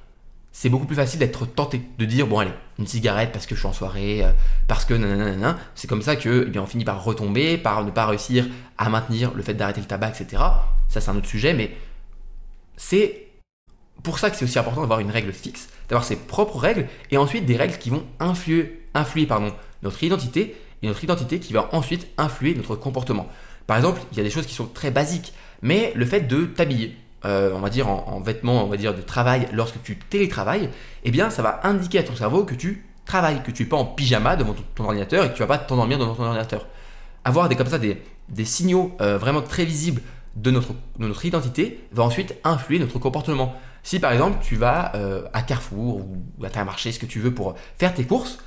c'est 0.52 0.68
beaucoup 0.68 0.86
plus 0.86 0.96
facile 0.96 1.18
d'être 1.18 1.46
tenté, 1.46 1.80
de 1.98 2.04
dire, 2.04 2.26
bon, 2.26 2.38
allez, 2.38 2.52
une 2.78 2.86
cigarette 2.86 3.32
parce 3.32 3.46
que 3.46 3.54
je 3.54 3.60
suis 3.60 3.68
en 3.68 3.72
soirée, 3.72 4.22
parce 4.68 4.84
que 4.84 4.94
nanana, 4.94 5.58
c'est 5.74 5.88
comme 5.88 6.02
ça 6.02 6.16
que, 6.16 6.50
eh 6.52 6.58
on 6.58 6.66
finit 6.66 6.84
par 6.84 7.02
retomber, 7.02 7.56
par 7.56 7.84
ne 7.84 7.90
pas 7.90 8.06
réussir 8.06 8.46
à 8.76 8.88
maintenir 8.90 9.32
le 9.34 9.42
fait 9.42 9.54
d'arrêter 9.54 9.80
le 9.80 9.86
tabac, 9.86 10.10
etc 10.10 10.42
ça 10.92 11.00
c'est 11.00 11.10
un 11.10 11.16
autre 11.16 11.28
sujet, 11.28 11.54
mais 11.54 11.74
c'est 12.76 13.28
pour 14.02 14.18
ça 14.18 14.30
que 14.30 14.36
c'est 14.36 14.44
aussi 14.44 14.58
important 14.58 14.82
d'avoir 14.82 15.00
une 15.00 15.10
règle 15.10 15.32
fixe, 15.32 15.68
d'avoir 15.88 16.04
ses 16.04 16.16
propres 16.16 16.58
règles, 16.58 16.86
et 17.10 17.16
ensuite 17.16 17.46
des 17.46 17.56
règles 17.56 17.78
qui 17.78 17.90
vont 17.90 18.04
influer, 18.20 18.86
influer 18.94 19.26
pardon, 19.26 19.54
notre 19.82 20.02
identité, 20.04 20.56
et 20.82 20.86
notre 20.86 21.02
identité 21.02 21.38
qui 21.38 21.52
va 21.52 21.68
ensuite 21.72 22.08
influer 22.18 22.54
notre 22.54 22.76
comportement. 22.76 23.28
Par 23.66 23.76
exemple, 23.76 24.02
il 24.10 24.18
y 24.18 24.20
a 24.20 24.24
des 24.24 24.30
choses 24.30 24.46
qui 24.46 24.54
sont 24.54 24.66
très 24.66 24.90
basiques, 24.90 25.32
mais 25.62 25.92
le 25.94 26.04
fait 26.04 26.22
de 26.22 26.44
t'habiller, 26.44 26.96
euh, 27.24 27.52
on 27.54 27.60
va 27.60 27.70
dire 27.70 27.88
en, 27.88 28.20
vêtements, 28.20 28.64
on 28.64 28.68
va 28.68 28.76
dire 28.76 28.94
de 28.94 29.00
travail, 29.00 29.48
lorsque 29.52 29.82
tu 29.82 29.96
télétravailles, 29.96 30.68
eh 31.04 31.10
bien 31.10 31.30
ça 31.30 31.42
va 31.42 31.60
indiquer 31.64 31.98
à 31.98 32.02
ton 32.02 32.14
cerveau 32.14 32.44
que 32.44 32.54
tu 32.54 32.84
travailles, 33.04 33.42
que 33.42 33.50
tu 33.50 33.62
n'es 33.62 33.68
pas 33.68 33.76
en 33.76 33.84
pyjama 33.84 34.36
devant 34.36 34.54
ton, 34.74 34.84
ordinateur 34.84 35.24
et 35.24 35.28
que 35.28 35.34
tu 35.34 35.40
vas 35.40 35.46
pas 35.46 35.58
t'endormir 35.58 35.98
devant 35.98 36.14
ton 36.14 36.24
ordinateur. 36.24 36.66
Avoir 37.24 37.48
des 37.48 37.56
comme 37.56 37.68
ça 37.68 37.78
des, 37.78 37.98
signaux 38.44 38.96
euh, 39.00 39.18
vraiment 39.18 39.42
très 39.42 39.64
visibles 39.64 40.02
de 40.36 40.50
notre, 40.50 40.74
notre 40.98 41.24
identité 41.24 41.86
va 41.92 42.02
ensuite 42.04 42.34
influer 42.44 42.78
notre 42.78 42.98
comportement. 42.98 43.54
Si 43.82 43.98
par 43.98 44.12
exemple 44.12 44.38
tu 44.42 44.56
vas 44.56 44.92
euh, 44.94 45.24
à 45.32 45.42
Carrefour 45.42 45.98
ou 45.98 46.44
à 46.44 46.58
un 46.58 46.64
marché, 46.64 46.92
ce 46.92 46.98
que 46.98 47.06
tu 47.06 47.20
veux 47.20 47.34
pour 47.34 47.54
faire 47.78 47.94
tes 47.94 48.04
courses, 48.04 48.38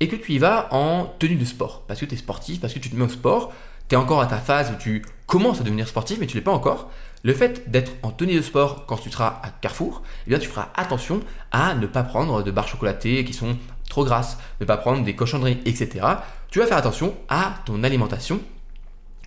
et 0.00 0.08
que 0.08 0.16
tu 0.16 0.32
y 0.32 0.38
vas 0.38 0.68
en 0.72 1.06
tenue 1.18 1.36
de 1.36 1.44
sport, 1.44 1.82
parce 1.86 2.00
que 2.00 2.04
tu 2.04 2.14
es 2.14 2.18
sportif, 2.18 2.60
parce 2.60 2.74
que 2.74 2.78
tu 2.78 2.90
te 2.90 2.96
mets 2.96 3.04
au 3.04 3.08
sport, 3.08 3.52
tu 3.88 3.94
es 3.94 3.98
encore 3.98 4.20
à 4.20 4.26
ta 4.26 4.38
phase 4.38 4.72
où 4.72 4.74
tu 4.76 5.04
commences 5.26 5.60
à 5.60 5.64
devenir 5.64 5.86
sportif, 5.88 6.18
mais 6.18 6.26
tu 6.26 6.36
l'es 6.36 6.42
pas 6.42 6.52
encore, 6.52 6.90
le 7.24 7.32
fait 7.32 7.70
d'être 7.70 7.92
en 8.02 8.10
tenue 8.10 8.36
de 8.36 8.42
sport 8.42 8.86
quand 8.86 8.98
tu 8.98 9.10
seras 9.10 9.40
à 9.42 9.48
Carrefour, 9.48 10.02
eh 10.26 10.30
bien 10.30 10.38
tu 10.38 10.48
feras 10.48 10.68
attention 10.76 11.20
à 11.50 11.74
ne 11.74 11.86
pas 11.86 12.04
prendre 12.04 12.42
de 12.42 12.50
barres 12.50 12.68
chocolatées 12.68 13.24
qui 13.24 13.32
sont 13.32 13.56
trop 13.88 14.04
grasses, 14.04 14.38
ne 14.60 14.66
pas 14.66 14.76
prendre 14.76 15.02
des 15.02 15.16
cochonneries, 15.16 15.60
etc. 15.64 16.06
Tu 16.50 16.60
vas 16.60 16.66
faire 16.66 16.76
attention 16.76 17.16
à 17.28 17.54
ton 17.64 17.82
alimentation 17.82 18.40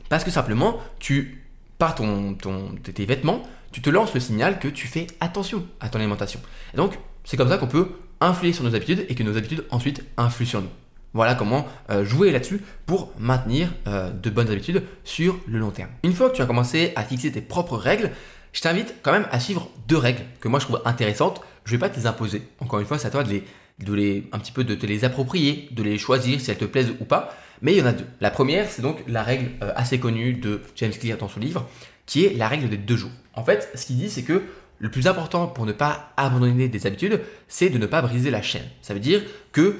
parce 0.09 0.23
que 0.23 0.31
simplement 0.31 0.79
tu 0.99 1.43
par 1.77 1.95
ton, 1.95 2.35
tes 2.81 3.05
vêtements, 3.05 3.43
tu 3.71 3.81
te 3.81 3.89
lances 3.89 4.13
le 4.13 4.19
signal 4.19 4.59
que 4.59 4.67
tu 4.67 4.87
fais 4.87 5.07
attention 5.19 5.65
à 5.79 5.89
ton 5.89 5.99
alimentation. 5.99 6.39
Et 6.73 6.77
donc, 6.77 6.97
c'est 7.23 7.37
comme 7.37 7.49
ça 7.49 7.57
qu'on 7.57 7.67
peut 7.67 7.89
influer 8.19 8.53
sur 8.53 8.63
nos 8.63 8.73
habitudes 8.73 9.05
et 9.09 9.15
que 9.15 9.23
nos 9.23 9.37
habitudes 9.37 9.65
ensuite 9.69 10.03
influent 10.17 10.47
sur 10.47 10.61
nous. 10.61 10.69
Voilà 11.17 11.33
comment 11.33 11.65
euh, 11.89 12.05
jouer 12.05 12.31
là-dessus 12.31 12.61
pour 12.85 13.11
maintenir 13.17 13.73
euh, 13.87 14.11
de 14.11 14.29
bonnes 14.29 14.51
habitudes 14.51 14.83
sur 15.03 15.39
le 15.47 15.57
long 15.57 15.71
terme. 15.71 15.89
Une 16.03 16.13
fois 16.13 16.29
que 16.29 16.35
tu 16.35 16.43
as 16.43 16.45
commencé 16.45 16.93
à 16.95 17.03
fixer 17.03 17.31
tes 17.31 17.41
propres 17.41 17.75
règles, 17.75 18.11
je 18.53 18.61
t'invite 18.61 18.93
quand 19.01 19.11
même 19.11 19.25
à 19.31 19.39
suivre 19.39 19.67
deux 19.87 19.97
règles 19.97 20.21
que 20.39 20.47
moi 20.47 20.59
je 20.59 20.65
trouve 20.65 20.79
intéressantes. 20.85 21.41
Je 21.65 21.71
vais 21.71 21.79
pas 21.79 21.89
te 21.89 21.97
les 21.97 22.05
imposer. 22.05 22.43
Encore 22.59 22.79
une 22.81 22.85
fois, 22.85 22.99
c'est 22.99 23.07
à 23.07 23.09
toi 23.09 23.23
de 23.23 23.31
les, 23.31 23.43
de 23.79 24.23
un 24.31 24.37
petit 24.37 24.51
peu 24.51 24.63
de 24.63 24.75
te 24.75 24.85
les 24.85 25.05
approprier, 25.05 25.69
de 25.71 25.81
les 25.81 25.97
choisir 25.97 26.39
si 26.39 26.51
elles 26.51 26.57
te 26.59 26.65
plaisent 26.65 26.93
ou 26.99 27.05
pas. 27.05 27.35
Mais 27.63 27.73
il 27.73 27.79
y 27.79 27.81
en 27.81 27.87
a 27.87 27.93
deux. 27.93 28.05
La 28.21 28.29
première, 28.29 28.69
c'est 28.69 28.83
donc 28.83 28.99
la 29.07 29.23
règle 29.23 29.49
euh, 29.63 29.71
assez 29.75 29.99
connue 29.99 30.33
de 30.33 30.61
James 30.75 30.91
Clear 30.91 31.17
dans 31.17 31.29
son 31.29 31.39
livre, 31.39 31.67
qui 32.05 32.25
est 32.25 32.37
la 32.37 32.47
règle 32.47 32.69
des 32.69 32.77
deux 32.77 32.95
jours. 32.95 33.09
En 33.33 33.43
fait, 33.43 33.71
ce 33.73 33.87
qu'il 33.87 33.97
dit, 33.97 34.11
c'est 34.11 34.21
que 34.21 34.43
le 34.77 34.91
plus 34.91 35.07
important 35.07 35.47
pour 35.47 35.65
ne 35.65 35.71
pas 35.71 36.11
abandonner 36.15 36.67
des 36.67 36.85
habitudes, 36.85 37.21
c'est 37.47 37.71
de 37.71 37.79
ne 37.79 37.87
pas 37.87 38.03
briser 38.03 38.29
la 38.29 38.43
chaîne. 38.43 38.65
Ça 38.83 38.93
veut 38.93 38.99
dire 38.99 39.23
que 39.51 39.77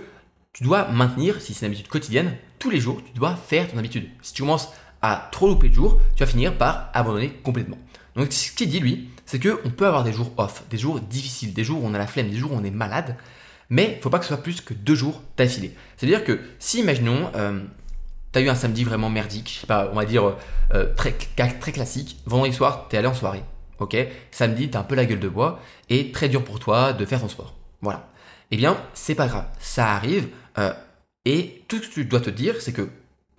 tu 0.57 0.63
dois 0.63 0.87
maintenir, 0.87 1.39
si 1.39 1.53
c'est 1.53 1.67
une 1.67 1.71
habitude 1.71 1.87
quotidienne, 1.87 2.35
tous 2.57 2.71
les 2.71 2.79
jours, 2.79 2.99
tu 3.05 3.13
dois 3.13 3.35
faire 3.35 3.69
ton 3.69 3.77
habitude. 3.77 4.09
Si 4.23 4.33
tu 4.33 4.41
commences 4.41 4.69
à 5.03 5.29
trop 5.31 5.47
louper 5.47 5.69
de 5.69 5.75
jours, 5.75 6.01
tu 6.15 6.23
vas 6.23 6.27
finir 6.27 6.57
par 6.57 6.89
abandonner 6.95 7.29
complètement. 7.43 7.77
Donc 8.15 8.33
ce 8.33 8.51
qu'il 8.51 8.67
dit 8.67 8.79
lui, 8.79 9.09
c'est 9.27 9.39
qu'on 9.39 9.69
peut 9.69 9.85
avoir 9.85 10.03
des 10.03 10.11
jours 10.11 10.31
off, 10.37 10.63
des 10.71 10.79
jours 10.79 10.99
difficiles, 10.99 11.53
des 11.53 11.63
jours 11.63 11.83
où 11.83 11.87
on 11.87 11.93
a 11.93 11.99
la 11.99 12.07
flemme, 12.07 12.31
des 12.31 12.37
jours 12.37 12.53
où 12.53 12.55
on 12.55 12.63
est 12.63 12.71
malade, 12.71 13.17
mais 13.69 13.97
il 13.97 14.01
faut 14.01 14.09
pas 14.09 14.17
que 14.17 14.25
ce 14.25 14.29
soit 14.29 14.41
plus 14.41 14.61
que 14.61 14.73
deux 14.73 14.95
jours 14.95 15.21
d'affilée. 15.37 15.75
C'est-à-dire 15.95 16.23
que 16.23 16.39
si, 16.57 16.79
imaginons, 16.79 17.29
euh, 17.35 17.59
tu 18.33 18.39
as 18.39 18.41
eu 18.41 18.49
un 18.49 18.55
samedi 18.55 18.83
vraiment 18.83 19.11
merdique, 19.11 19.51
je 19.53 19.59
sais 19.59 19.67
pas, 19.67 19.89
on 19.91 19.95
va 19.95 20.05
dire 20.05 20.37
euh, 20.73 20.91
très, 20.95 21.11
très 21.11 21.71
classique, 21.71 22.17
vendredi 22.25 22.55
soir, 22.55 22.87
tu 22.89 22.95
es 22.95 22.99
allé 22.99 23.07
en 23.07 23.13
soirée, 23.13 23.43
ok? 23.77 23.95
Samedi, 24.31 24.71
tu 24.71 24.77
as 24.77 24.79
un 24.79 24.83
peu 24.83 24.95
la 24.95 25.05
gueule 25.05 25.19
de 25.19 25.29
bois 25.29 25.59
et 25.91 26.11
très 26.11 26.29
dur 26.29 26.43
pour 26.43 26.59
toi 26.59 26.93
de 26.93 27.05
faire 27.05 27.21
ton 27.21 27.29
sport. 27.29 27.53
Voilà. 27.81 28.09
Eh 28.49 28.57
bien, 28.57 28.77
c'est 28.93 29.15
pas 29.15 29.27
grave, 29.27 29.45
ça 29.59 29.93
arrive. 29.93 30.29
Euh, 30.59 30.73
et 31.25 31.63
tout 31.67 31.77
ce 31.77 31.87
que 31.87 31.93
tu 31.93 32.05
dois 32.05 32.21
te 32.21 32.29
dire, 32.29 32.61
c'est 32.61 32.73
que 32.73 32.89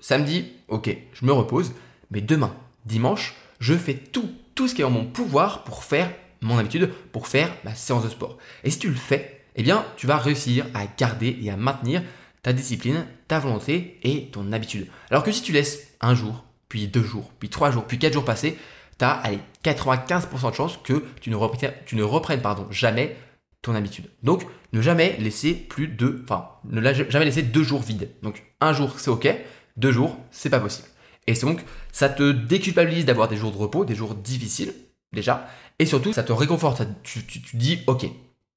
samedi, 0.01 0.53
ok, 0.69 0.95
je 1.13 1.25
me 1.25 1.33
repose, 1.33 1.73
mais 2.11 2.21
demain, 2.21 2.55
dimanche, 2.85 3.35
je 3.61 3.75
fais 3.75 3.95
tout, 3.95 4.31
tout 4.55 4.69
ce 4.69 4.75
qui 4.75 4.83
est 4.83 4.85
en 4.85 4.91
mon 4.91 5.05
pouvoir 5.05 5.65
pour 5.65 5.85
faire 5.85 6.11
mon 6.41 6.59
habitude, 6.59 6.91
pour 7.13 7.27
faire 7.27 7.51
ma 7.65 7.75
séance 7.75 8.05
de 8.05 8.09
sport. 8.09 8.39
Et 8.63 8.71
si 8.71 8.79
tu 8.79 8.89
le 8.89 8.95
fais, 8.95 9.43
eh 9.57 9.63
bien, 9.63 9.85
tu 9.97 10.07
vas 10.07 10.19
réussir 10.19 10.67
à 10.75 10.87
garder 10.87 11.37
et 11.43 11.51
à 11.51 11.57
maintenir 11.57 12.03
ta 12.43 12.53
discipline, 12.53 13.07
ta 13.27 13.41
volonté 13.41 13.99
et 14.03 14.27
ton 14.27 14.53
habitude. 14.53 14.87
Alors 15.11 15.25
que 15.25 15.33
si 15.33 15.43
tu 15.43 15.53
laisses 15.53 15.89
un 16.01 16.15
jour, 16.15 16.45
puis 16.69 16.87
deux 16.87 17.03
jours, 17.03 17.33
puis 17.41 17.49
trois 17.49 17.71
jours, 17.71 17.85
puis 17.85 17.99
quatre 17.99 18.13
jours 18.13 18.25
passer, 18.25 18.57
tu 18.99 19.05
as 19.05 19.11
allez, 19.11 19.41
95% 19.65 20.51
de 20.51 20.55
chances 20.55 20.79
que 20.83 21.05
tu 21.21 21.31
ne 21.31 21.37
reprennes, 21.37 21.73
tu 21.87 21.97
ne 21.97 22.03
reprennes 22.03 22.41
pardon, 22.41 22.67
jamais 22.71 23.17
ton 23.63 23.75
habitude. 23.75 24.07
Donc, 24.23 24.47
ne 24.73 24.81
jamais 24.81 25.17
laisser 25.19 25.55
plus 25.55 25.89
de, 25.89 26.21
enfin, 26.25 26.49
ne 26.65 26.81
jamais 26.93 27.25
laisser 27.25 27.43
deux 27.43 27.63
jours 27.63 27.83
vides. 27.83 28.11
Donc, 28.23 28.45
un 28.61 28.73
jour, 28.73 28.99
c'est 28.99 29.11
ok, 29.11 29.29
deux 29.77 29.93
jours, 29.93 30.17
c'est 30.31 30.51
pas 30.51 30.61
possible. 30.61 30.89
Et 31.27 31.35
donc, 31.35 31.65
ça 31.93 32.09
te 32.09 32.31
déculpabilise 32.33 33.05
d'avoir 33.05 33.29
des 33.29 33.37
jours 33.37 33.53
de 33.53 33.59
repos, 33.59 33.85
des 33.85 33.95
jours 33.95 34.15
difficiles, 34.15 34.73
déjà. 35.13 35.49
Et 35.79 35.87
surtout, 35.87 36.13
ça 36.13 36.23
te 36.23 36.33
réconforte. 36.33 36.83
Tu, 37.03 37.25
tu, 37.27 37.43
tu 37.43 37.57
dis, 37.57 37.81
ok, 37.87 38.07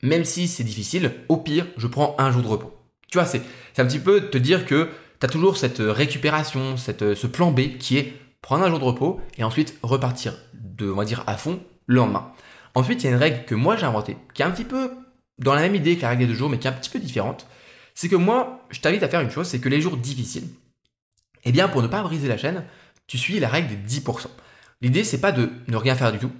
même 0.03 0.25
si 0.25 0.47
c'est 0.47 0.63
difficile, 0.63 1.11
au 1.29 1.37
pire, 1.37 1.67
je 1.77 1.87
prends 1.87 2.15
un 2.17 2.31
jour 2.31 2.41
de 2.41 2.47
repos. 2.47 2.73
Tu 3.09 3.17
vois, 3.17 3.25
c'est 3.25 3.41
un 3.77 3.85
petit 3.85 3.99
peu 3.99 4.29
te 4.29 4.37
dire 4.37 4.65
que 4.65 4.89
tu 5.19 5.25
as 5.25 5.29
toujours 5.29 5.57
cette 5.57 5.79
récupération, 5.79 6.77
cette, 6.77 7.13
ce 7.13 7.27
plan 7.27 7.51
B 7.51 7.77
qui 7.77 7.97
est 7.97 8.13
prendre 8.41 8.63
un 8.63 8.69
jour 8.69 8.79
de 8.79 8.85
repos 8.85 9.19
et 9.37 9.43
ensuite 9.43 9.77
repartir 9.83 10.33
de, 10.53 10.89
on 10.89 10.95
va 10.95 11.05
dire, 11.05 11.23
à 11.27 11.37
fond 11.37 11.59
le 11.85 11.97
lendemain. 11.97 12.31
Ensuite, 12.75 13.03
il 13.03 13.05
y 13.05 13.09
a 13.09 13.11
une 13.11 13.17
règle 13.17 13.45
que 13.45 13.55
moi 13.55 13.75
j'ai 13.75 13.85
inventée, 13.85 14.17
qui 14.33 14.41
est 14.41 14.45
un 14.45 14.51
petit 14.51 14.65
peu 14.65 14.91
dans 15.39 15.53
la 15.53 15.61
même 15.61 15.75
idée 15.75 15.97
que 15.97 16.03
la 16.03 16.09
règle 16.09 16.21
des 16.21 16.27
deux 16.27 16.37
jours, 16.37 16.49
mais 16.49 16.59
qui 16.59 16.67
est 16.67 16.69
un 16.69 16.73
petit 16.73 16.89
peu 16.89 16.99
différente. 16.99 17.47
C'est 17.95 18.09
que 18.09 18.15
moi, 18.15 18.65
je 18.69 18.79
t'invite 18.79 19.03
à 19.03 19.09
faire 19.09 19.21
une 19.21 19.31
chose, 19.31 19.47
c'est 19.47 19.59
que 19.59 19.69
les 19.69 19.81
jours 19.81 19.97
difficiles, 19.97 20.47
eh 21.43 21.51
bien, 21.51 21.67
pour 21.67 21.81
ne 21.81 21.87
pas 21.87 22.01
briser 22.03 22.27
la 22.27 22.37
chaîne, 22.37 22.63
tu 23.07 23.17
suis 23.17 23.39
la 23.39 23.49
règle 23.49 23.69
des 23.69 23.99
10%. 23.99 24.27
L'idée, 24.81 25.03
c'est 25.03 25.19
pas 25.19 25.31
de 25.31 25.49
ne 25.67 25.75
rien 25.75 25.95
faire 25.95 26.11
du 26.11 26.19
tout, 26.19 26.31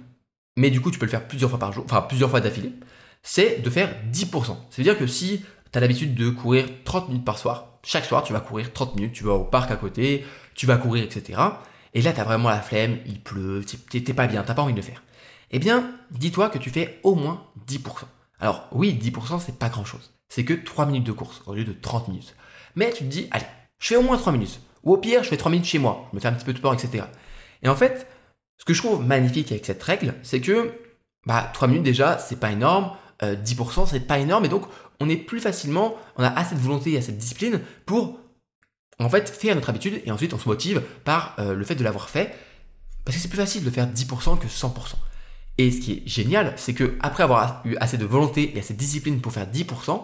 mais 0.56 0.70
du 0.70 0.80
coup, 0.80 0.90
tu 0.90 0.98
peux 0.98 1.06
le 1.06 1.10
faire 1.10 1.26
plusieurs 1.26 1.50
fois 1.50 1.58
par 1.58 1.72
jour, 1.72 1.84
enfin 1.84 2.02
plusieurs 2.02 2.30
fois 2.30 2.40
d'affilée. 2.40 2.72
C'est 3.22 3.60
de 3.60 3.70
faire 3.70 3.94
10%. 4.12 4.46
Ça 4.46 4.56
veut 4.78 4.82
dire 4.82 4.98
que 4.98 5.06
si 5.06 5.44
tu 5.70 5.78
as 5.78 5.80
l'habitude 5.80 6.14
de 6.14 6.30
courir 6.30 6.66
30 6.84 7.08
minutes 7.08 7.24
par 7.24 7.38
soir, 7.38 7.78
chaque 7.84 8.04
soir, 8.04 8.22
tu 8.22 8.32
vas 8.32 8.40
courir 8.40 8.72
30 8.72 8.96
minutes, 8.96 9.12
tu 9.12 9.24
vas 9.24 9.34
au 9.34 9.44
parc 9.44 9.70
à 9.70 9.76
côté, 9.76 10.24
tu 10.54 10.66
vas 10.66 10.76
courir, 10.76 11.04
etc. 11.04 11.40
Et 11.94 12.02
là, 12.02 12.12
tu 12.12 12.20
as 12.20 12.24
vraiment 12.24 12.48
la 12.48 12.60
flemme, 12.60 12.98
il 13.06 13.20
pleut, 13.20 13.64
t'es 13.64 14.14
pas 14.14 14.26
bien, 14.26 14.42
t'as 14.42 14.54
pas 14.54 14.62
envie 14.62 14.72
de 14.72 14.78
le 14.78 14.84
faire. 14.84 15.02
Eh 15.52 15.58
bien, 15.58 15.92
dis-toi 16.10 16.48
que 16.48 16.58
tu 16.58 16.70
fais 16.70 16.98
au 17.02 17.14
moins 17.14 17.46
10%. 17.68 17.80
Alors 18.40 18.66
oui, 18.72 18.98
10% 19.00 19.40
c'est 19.44 19.58
pas 19.58 19.68
grand 19.68 19.84
chose. 19.84 20.12
C'est 20.28 20.44
que 20.44 20.54
3 20.54 20.86
minutes 20.86 21.04
de 21.04 21.12
course 21.12 21.42
au 21.46 21.54
lieu 21.54 21.64
de 21.64 21.72
30 21.72 22.08
minutes. 22.08 22.34
Mais 22.74 22.90
tu 22.90 23.04
te 23.04 23.08
dis, 23.08 23.28
allez, 23.30 23.46
je 23.78 23.88
fais 23.88 23.96
au 23.96 24.02
moins 24.02 24.16
3 24.16 24.32
minutes. 24.32 24.60
Ou 24.82 24.94
au 24.94 24.96
pire, 24.96 25.22
je 25.22 25.28
fais 25.28 25.36
3 25.36 25.50
minutes 25.50 25.66
chez 25.66 25.78
moi, 25.78 26.08
je 26.10 26.16
me 26.16 26.20
fais 26.20 26.28
un 26.28 26.32
petit 26.32 26.44
peu 26.44 26.52
de 26.52 26.58
sport, 26.58 26.74
etc. 26.74 27.04
Et 27.62 27.68
en 27.68 27.76
fait, 27.76 28.08
ce 28.58 28.64
que 28.64 28.74
je 28.74 28.82
trouve 28.82 29.04
magnifique 29.04 29.52
avec 29.52 29.64
cette 29.66 29.82
règle, 29.82 30.14
c'est 30.22 30.40
que 30.40 30.72
bah, 31.26 31.50
3 31.52 31.68
minutes 31.68 31.84
déjà, 31.84 32.18
c'est 32.18 32.40
pas 32.40 32.50
énorme, 32.50 32.92
10% 33.20 33.82
euh, 33.82 33.86
c'est 33.86 34.00
pas 34.00 34.18
énorme, 34.18 34.44
et 34.44 34.48
donc 34.48 34.64
on 35.00 35.08
est 35.08 35.16
plus 35.16 35.40
facilement, 35.40 35.96
on 36.16 36.24
a 36.24 36.28
assez 36.28 36.54
de 36.54 36.60
volonté 36.60 36.92
et 36.92 36.98
assez 36.98 37.12
de 37.12 37.18
discipline 37.18 37.60
pour 37.86 38.18
en 38.98 39.08
fait 39.08 39.28
faire 39.28 39.54
notre 39.54 39.70
habitude, 39.70 40.02
et 40.04 40.10
ensuite 40.10 40.32
on 40.32 40.38
se 40.38 40.48
motive 40.48 40.82
par 41.04 41.36
euh, 41.38 41.54
le 41.54 41.64
fait 41.64 41.74
de 41.74 41.84
l'avoir 41.84 42.08
fait, 42.08 42.34
parce 43.04 43.16
que 43.16 43.22
c'est 43.22 43.28
plus 43.28 43.38
facile 43.38 43.64
de 43.64 43.70
faire 43.70 43.86
10% 43.86 44.38
que 44.38 44.46
100%. 44.46 44.94
Et 45.58 45.70
ce 45.70 45.80
qui 45.80 45.92
est 45.92 46.02
génial, 46.08 46.54
c'est 46.56 46.74
que 46.74 46.96
après 47.00 47.22
avoir 47.22 47.62
eu 47.64 47.76
assez 47.76 47.98
de 47.98 48.04
volonté 48.04 48.56
et 48.56 48.60
assez 48.60 48.74
de 48.74 48.78
discipline 48.78 49.20
pour 49.20 49.32
faire 49.32 49.46
10%, 49.46 49.96
et 49.96 49.98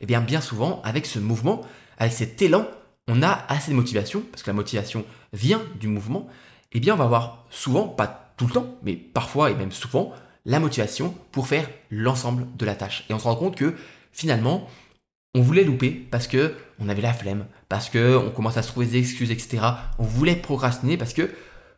eh 0.00 0.06
bien 0.06 0.20
bien 0.20 0.40
souvent, 0.40 0.80
avec 0.82 1.06
ce 1.06 1.18
mouvement, 1.18 1.60
avec 1.98 2.12
cet 2.12 2.40
élan, 2.42 2.66
on 3.08 3.22
a 3.22 3.44
assez 3.48 3.70
de 3.70 3.76
motivation, 3.76 4.22
parce 4.30 4.42
que 4.42 4.50
la 4.50 4.54
motivation 4.54 5.04
vient 5.32 5.62
du 5.78 5.88
mouvement, 5.88 6.26
eh 6.72 6.80
bien 6.80 6.94
on 6.94 6.96
va 6.96 7.04
avoir 7.04 7.46
souvent, 7.50 7.86
pas 7.86 8.32
tout 8.36 8.46
le 8.46 8.52
temps, 8.52 8.76
mais 8.82 8.94
parfois 8.94 9.50
et 9.50 9.54
même 9.54 9.72
souvent, 9.72 10.12
la 10.44 10.58
motivation 10.58 11.14
pour 11.32 11.46
faire 11.46 11.68
l'ensemble 11.90 12.46
de 12.56 12.66
la 12.66 12.74
tâche. 12.74 13.04
Et 13.08 13.14
on 13.14 13.18
se 13.18 13.24
rend 13.24 13.36
compte 13.36 13.56
que 13.56 13.74
finalement, 14.12 14.68
on 15.34 15.42
voulait 15.42 15.64
louper 15.64 15.90
parce 15.90 16.26
que 16.26 16.54
on 16.78 16.88
avait 16.88 17.02
la 17.02 17.12
flemme, 17.12 17.46
parce 17.68 17.88
que 17.88 18.16
on 18.16 18.30
commence 18.30 18.56
à 18.56 18.62
se 18.62 18.68
trouver 18.68 18.86
des 18.86 18.98
excuses, 18.98 19.30
etc. 19.30 19.62
On 19.98 20.04
voulait 20.04 20.36
procrastiner 20.36 20.96
parce 20.96 21.12
que 21.12 21.30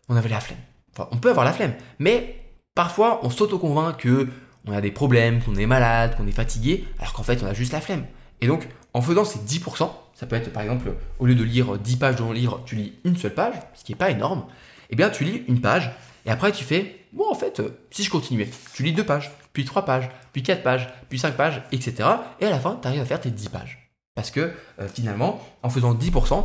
on 0.08 0.16
avait 0.16 0.28
la 0.28 0.40
flemme. 0.40 0.58
Enfin, 0.92 1.08
on 1.12 1.18
peut 1.18 1.30
avoir 1.30 1.44
la 1.44 1.52
flemme, 1.52 1.74
mais 1.98 2.45
Parfois, 2.76 3.20
on 3.24 3.30
s'auto-convainc 3.30 3.96
que 3.96 4.28
on 4.66 4.72
a 4.72 4.80
des 4.80 4.90
problèmes, 4.90 5.42
qu'on 5.42 5.56
est 5.56 5.66
malade, 5.66 6.14
qu'on 6.16 6.26
est 6.26 6.32
fatigué, 6.32 6.84
alors 6.98 7.14
qu'en 7.14 7.22
fait, 7.22 7.42
on 7.42 7.46
a 7.46 7.54
juste 7.54 7.72
la 7.72 7.80
flemme. 7.80 8.04
Et 8.42 8.46
donc, 8.46 8.68
en 8.92 9.00
faisant 9.00 9.24
ces 9.24 9.38
10%, 9.38 9.90
ça 10.14 10.26
peut 10.26 10.36
être 10.36 10.52
par 10.52 10.62
exemple, 10.62 10.92
au 11.18 11.26
lieu 11.26 11.34
de 11.34 11.42
lire 11.42 11.78
10 11.78 11.96
pages 11.96 12.16
dans 12.16 12.28
le 12.28 12.34
livre, 12.34 12.62
tu 12.66 12.76
lis 12.76 12.92
une 13.04 13.16
seule 13.16 13.32
page, 13.32 13.54
ce 13.74 13.82
qui 13.82 13.92
n'est 13.92 13.96
pas 13.96 14.10
énorme, 14.10 14.44
eh 14.90 14.96
bien, 14.96 15.08
tu 15.08 15.24
lis 15.24 15.42
une 15.48 15.62
page, 15.62 15.90
et 16.26 16.30
après, 16.30 16.52
tu 16.52 16.64
fais, 16.64 17.06
bon, 17.14 17.24
en 17.30 17.34
fait, 17.34 17.62
si 17.90 18.04
je 18.04 18.10
continuais, 18.10 18.50
tu 18.74 18.82
lis 18.82 18.92
deux 18.92 19.06
pages, 19.06 19.30
puis 19.54 19.64
trois 19.64 19.86
pages, 19.86 20.10
puis 20.34 20.42
quatre 20.42 20.62
pages, 20.62 20.92
puis 21.08 21.18
cinq 21.18 21.34
pages, 21.34 21.62
etc. 21.72 21.94
Et 22.40 22.46
à 22.46 22.50
la 22.50 22.60
fin, 22.60 22.78
tu 22.80 22.86
arrives 22.86 23.00
à 23.00 23.06
faire 23.06 23.20
tes 23.22 23.30
10 23.30 23.48
pages. 23.48 23.90
Parce 24.14 24.30
que 24.30 24.52
euh, 24.80 24.88
finalement, 24.92 25.40
en 25.62 25.70
faisant 25.70 25.94
10%, 25.94 26.44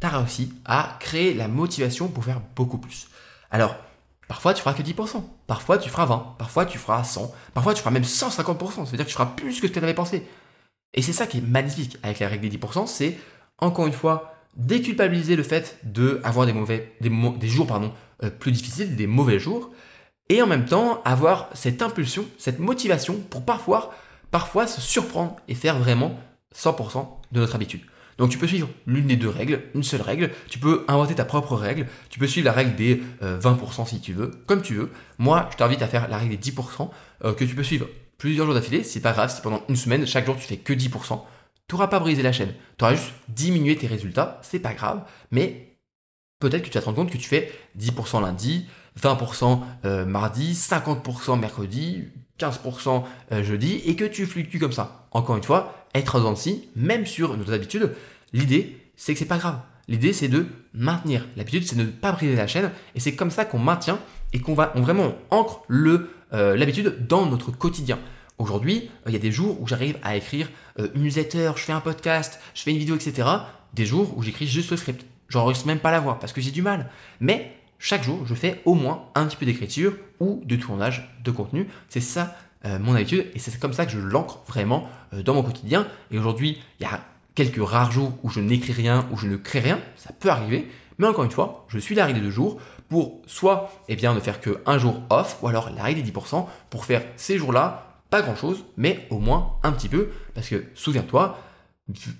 tu 0.00 0.06
as 0.06 0.10
réussi 0.10 0.52
à 0.64 0.96
créer 0.98 1.34
la 1.34 1.46
motivation 1.46 2.08
pour 2.08 2.24
faire 2.24 2.40
beaucoup 2.56 2.78
plus. 2.78 3.08
Alors, 3.50 3.76
Parfois, 4.28 4.52
tu 4.54 4.60
feras 4.60 4.74
que 4.74 4.82
10%. 4.82 5.22
Parfois, 5.46 5.78
tu 5.78 5.88
feras 5.88 6.04
20. 6.04 6.36
Parfois, 6.38 6.66
tu 6.66 6.78
feras 6.78 7.02
100. 7.02 7.32
Parfois, 7.54 7.74
tu 7.74 7.80
feras 7.80 7.90
même 7.90 8.02
150%. 8.02 8.34
Ça 8.74 8.82
veut 8.82 8.96
dire 8.96 9.06
que 9.06 9.10
tu 9.10 9.14
feras 9.14 9.26
plus 9.26 9.60
que 9.60 9.66
ce 9.66 9.72
que 9.72 9.78
tu 9.78 9.84
avais 9.84 9.94
pensé. 9.94 10.26
Et 10.94 11.02
c'est 11.02 11.12
ça 11.12 11.26
qui 11.26 11.38
est 11.38 11.42
magnifique 11.42 11.96
avec 12.02 12.18
la 12.18 12.28
règle 12.28 12.48
des 12.48 12.58
10%, 12.58 12.86
c'est, 12.86 13.18
encore 13.58 13.86
une 13.86 13.92
fois, 13.92 14.34
déculpabiliser 14.56 15.36
le 15.36 15.42
fait 15.42 15.78
d'avoir 15.84 16.46
des, 16.46 16.52
des, 17.00 17.48
jours 17.48 17.66
euh, 18.22 18.30
plus 18.30 18.52
difficiles, 18.52 18.96
des 18.96 19.06
mauvais 19.06 19.38
jours, 19.38 19.70
et 20.28 20.42
en 20.42 20.46
même 20.46 20.64
temps 20.64 21.00
avoir 21.04 21.48
cette 21.54 21.82
impulsion, 21.82 22.26
cette 22.38 22.58
motivation 22.58 23.20
pour 23.30 23.44
parfois, 23.44 23.94
parfois 24.30 24.66
se 24.66 24.80
surprendre 24.80 25.36
et 25.46 25.54
faire 25.54 25.78
vraiment 25.78 26.18
100% 26.54 27.06
de 27.32 27.40
notre 27.40 27.54
habitude. 27.54 27.82
Donc 28.18 28.30
tu 28.30 28.38
peux 28.38 28.46
suivre 28.46 28.68
l'une 28.86 29.06
des 29.06 29.16
deux 29.16 29.28
règles, 29.28 29.62
une 29.74 29.84
seule 29.84 30.02
règle, 30.02 30.30
tu 30.48 30.58
peux 30.58 30.84
inventer 30.88 31.14
ta 31.14 31.24
propre 31.24 31.54
règle, 31.54 31.86
tu 32.10 32.18
peux 32.18 32.26
suivre 32.26 32.46
la 32.46 32.52
règle 32.52 32.74
des 32.74 33.00
20% 33.22 33.22
euh, 33.22 33.84
si 33.86 34.00
tu 34.00 34.12
veux, 34.12 34.32
comme 34.46 34.60
tu 34.60 34.74
veux. 34.74 34.90
Moi, 35.18 35.48
je 35.52 35.56
t'invite 35.56 35.82
à 35.82 35.86
faire 35.86 36.08
la 36.08 36.18
règle 36.18 36.36
des 36.36 36.50
10% 36.50 36.90
euh, 37.24 37.32
que 37.32 37.44
tu 37.44 37.54
peux 37.54 37.62
suivre 37.62 37.86
plusieurs 38.18 38.46
jours 38.46 38.54
d'affilée, 38.54 38.82
c'est 38.82 39.00
pas 39.00 39.12
grave 39.12 39.32
si 39.32 39.40
pendant 39.40 39.62
une 39.68 39.76
semaine, 39.76 40.04
chaque 40.06 40.26
jour 40.26 40.36
tu 40.36 40.42
fais 40.42 40.56
que 40.56 40.72
10%, 40.72 41.22
tu 41.68 41.74
n'auras 41.74 41.86
pas 41.86 42.00
brisé 42.00 42.22
la 42.22 42.32
chaîne, 42.32 42.52
tu 42.76 42.84
auras 42.84 42.96
juste 42.96 43.12
diminué 43.28 43.76
tes 43.76 43.86
résultats, 43.86 44.40
c'est 44.42 44.58
pas 44.58 44.74
grave, 44.74 45.04
mais 45.30 45.76
peut-être 46.40 46.62
que 46.62 46.68
tu 46.68 46.74
vas 46.74 46.80
te 46.80 46.86
rendre 46.86 46.96
compte 46.96 47.12
que 47.12 47.18
tu 47.18 47.28
fais 47.28 47.52
10% 47.78 48.20
lundi, 48.20 48.66
20% 49.00 49.60
euh, 49.84 50.04
mardi, 50.04 50.54
50% 50.54 51.38
mercredi, 51.38 52.08
15% 52.38 53.04
jeudi, 53.42 53.82
et 53.84 53.96
que 53.96 54.04
tu 54.04 54.26
fluctues 54.26 54.58
comme 54.58 54.72
ça. 54.72 55.06
Encore 55.10 55.36
une 55.36 55.42
fois, 55.42 55.86
être 55.94 56.20
dans 56.20 56.30
le 56.30 56.36
même 56.76 57.06
sur 57.06 57.36
nos 57.36 57.52
habitudes, 57.52 57.94
l'idée, 58.32 58.78
c'est 58.96 59.12
que 59.12 59.18
c'est 59.18 59.24
pas 59.24 59.38
grave. 59.38 59.58
L'idée, 59.88 60.12
c'est 60.12 60.28
de 60.28 60.46
maintenir. 60.74 61.26
L'habitude, 61.36 61.66
c'est 61.66 61.76
de 61.76 61.82
ne 61.82 61.86
pas 61.86 62.12
briser 62.12 62.36
la 62.36 62.46
chaîne. 62.46 62.70
Et 62.94 63.00
c'est 63.00 63.14
comme 63.14 63.30
ça 63.30 63.46
qu'on 63.46 63.58
maintient 63.58 63.98
et 64.32 64.40
qu'on 64.40 64.54
va 64.54 64.72
on 64.74 64.82
vraiment 64.82 65.14
le, 65.68 66.10
euh, 66.34 66.56
l'habitude 66.56 67.06
dans 67.08 67.24
notre 67.24 67.50
quotidien. 67.50 67.98
Aujourd'hui, 68.36 68.90
il 69.06 69.12
y 69.12 69.16
a 69.16 69.18
des 69.18 69.32
jours 69.32 69.60
où 69.60 69.66
j'arrive 69.66 69.98
à 70.02 70.14
écrire 70.14 70.48
euh, 70.78 70.88
une 70.94 71.02
newsletter, 71.02 71.52
je 71.56 71.62
fais 71.62 71.72
un 71.72 71.80
podcast, 71.80 72.38
je 72.54 72.62
fais 72.62 72.70
une 72.70 72.78
vidéo, 72.78 72.94
etc. 72.94 73.28
Des 73.72 73.86
jours 73.86 74.16
où 74.16 74.22
j'écris 74.22 74.46
juste 74.46 74.70
le 74.70 74.76
script. 74.76 75.06
J'enregistre 75.28 75.66
même 75.66 75.80
pas 75.80 75.90
la 75.90 76.00
voix 76.00 76.18
parce 76.18 76.32
que 76.32 76.40
j'ai 76.40 76.50
du 76.50 76.62
mal. 76.62 76.90
Mais 77.20 77.52
chaque 77.78 78.02
jour, 78.02 78.26
je 78.26 78.34
fais 78.34 78.60
au 78.64 78.74
moins 78.74 79.04
un 79.14 79.26
petit 79.26 79.36
peu 79.36 79.46
d'écriture 79.46 79.94
ou 80.20 80.42
de 80.44 80.56
tournage 80.56 81.08
de 81.22 81.30
contenu. 81.30 81.68
C'est 81.88 82.00
ça 82.00 82.36
euh, 82.64 82.78
mon 82.80 82.94
habitude 82.96 83.26
et 83.34 83.38
c'est 83.38 83.56
comme 83.60 83.72
ça 83.72 83.86
que 83.86 83.92
je 83.92 84.00
l'ancre 84.00 84.40
vraiment 84.48 84.88
euh, 85.14 85.22
dans 85.22 85.34
mon 85.34 85.42
quotidien. 85.42 85.86
Et 86.10 86.18
aujourd'hui, 86.18 86.58
il 86.80 86.82
y 86.82 86.86
a 86.86 87.00
quelques 87.36 87.64
rares 87.64 87.92
jours 87.92 88.12
où 88.24 88.30
je 88.30 88.40
n'écris 88.40 88.72
rien, 88.72 89.06
où 89.12 89.16
je 89.16 89.28
ne 89.28 89.36
crée 89.36 89.60
rien, 89.60 89.80
ça 89.96 90.12
peut 90.12 90.28
arriver. 90.28 90.68
Mais 90.98 91.06
encore 91.06 91.24
une 91.24 91.30
fois, 91.30 91.66
je 91.68 91.78
suis 91.78 91.94
la 91.94 92.04
règle 92.04 92.20
de 92.20 92.30
jours 92.30 92.60
pour 92.88 93.22
soit 93.26 93.70
eh 93.88 93.94
bien, 93.94 94.12
ne 94.12 94.18
faire 94.18 94.40
qu'un 94.40 94.78
jour 94.78 95.00
off, 95.10 95.38
ou 95.42 95.46
alors 95.46 95.70
la 95.70 95.84
règle 95.84 96.02
des 96.02 96.10
10% 96.10 96.46
pour 96.70 96.84
faire 96.84 97.04
ces 97.16 97.38
jours-là 97.38 98.00
pas 98.10 98.22
grand-chose, 98.22 98.64
mais 98.76 99.06
au 99.10 99.18
moins 99.18 99.52
un 99.62 99.70
petit 99.70 99.88
peu. 99.88 100.08
Parce 100.34 100.48
que 100.48 100.64
souviens-toi, 100.74 101.38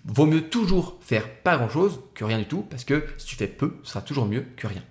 vaut 0.05 0.27
mieux 0.27 0.49
toujours 0.49 0.99
faire 1.01 1.29
pas 1.29 1.57
grand-chose 1.57 1.99
que 2.15 2.25
rien 2.25 2.39
du 2.39 2.47
tout, 2.47 2.63
parce 2.63 2.85
que 2.85 3.05
si 3.17 3.27
tu 3.27 3.35
fais 3.35 3.49
peu, 3.49 3.79
ce 3.83 3.91
sera 3.91 4.03
toujours 4.03 4.27
mieux 4.27 4.47
que 4.57 4.69
rien. 4.69 4.83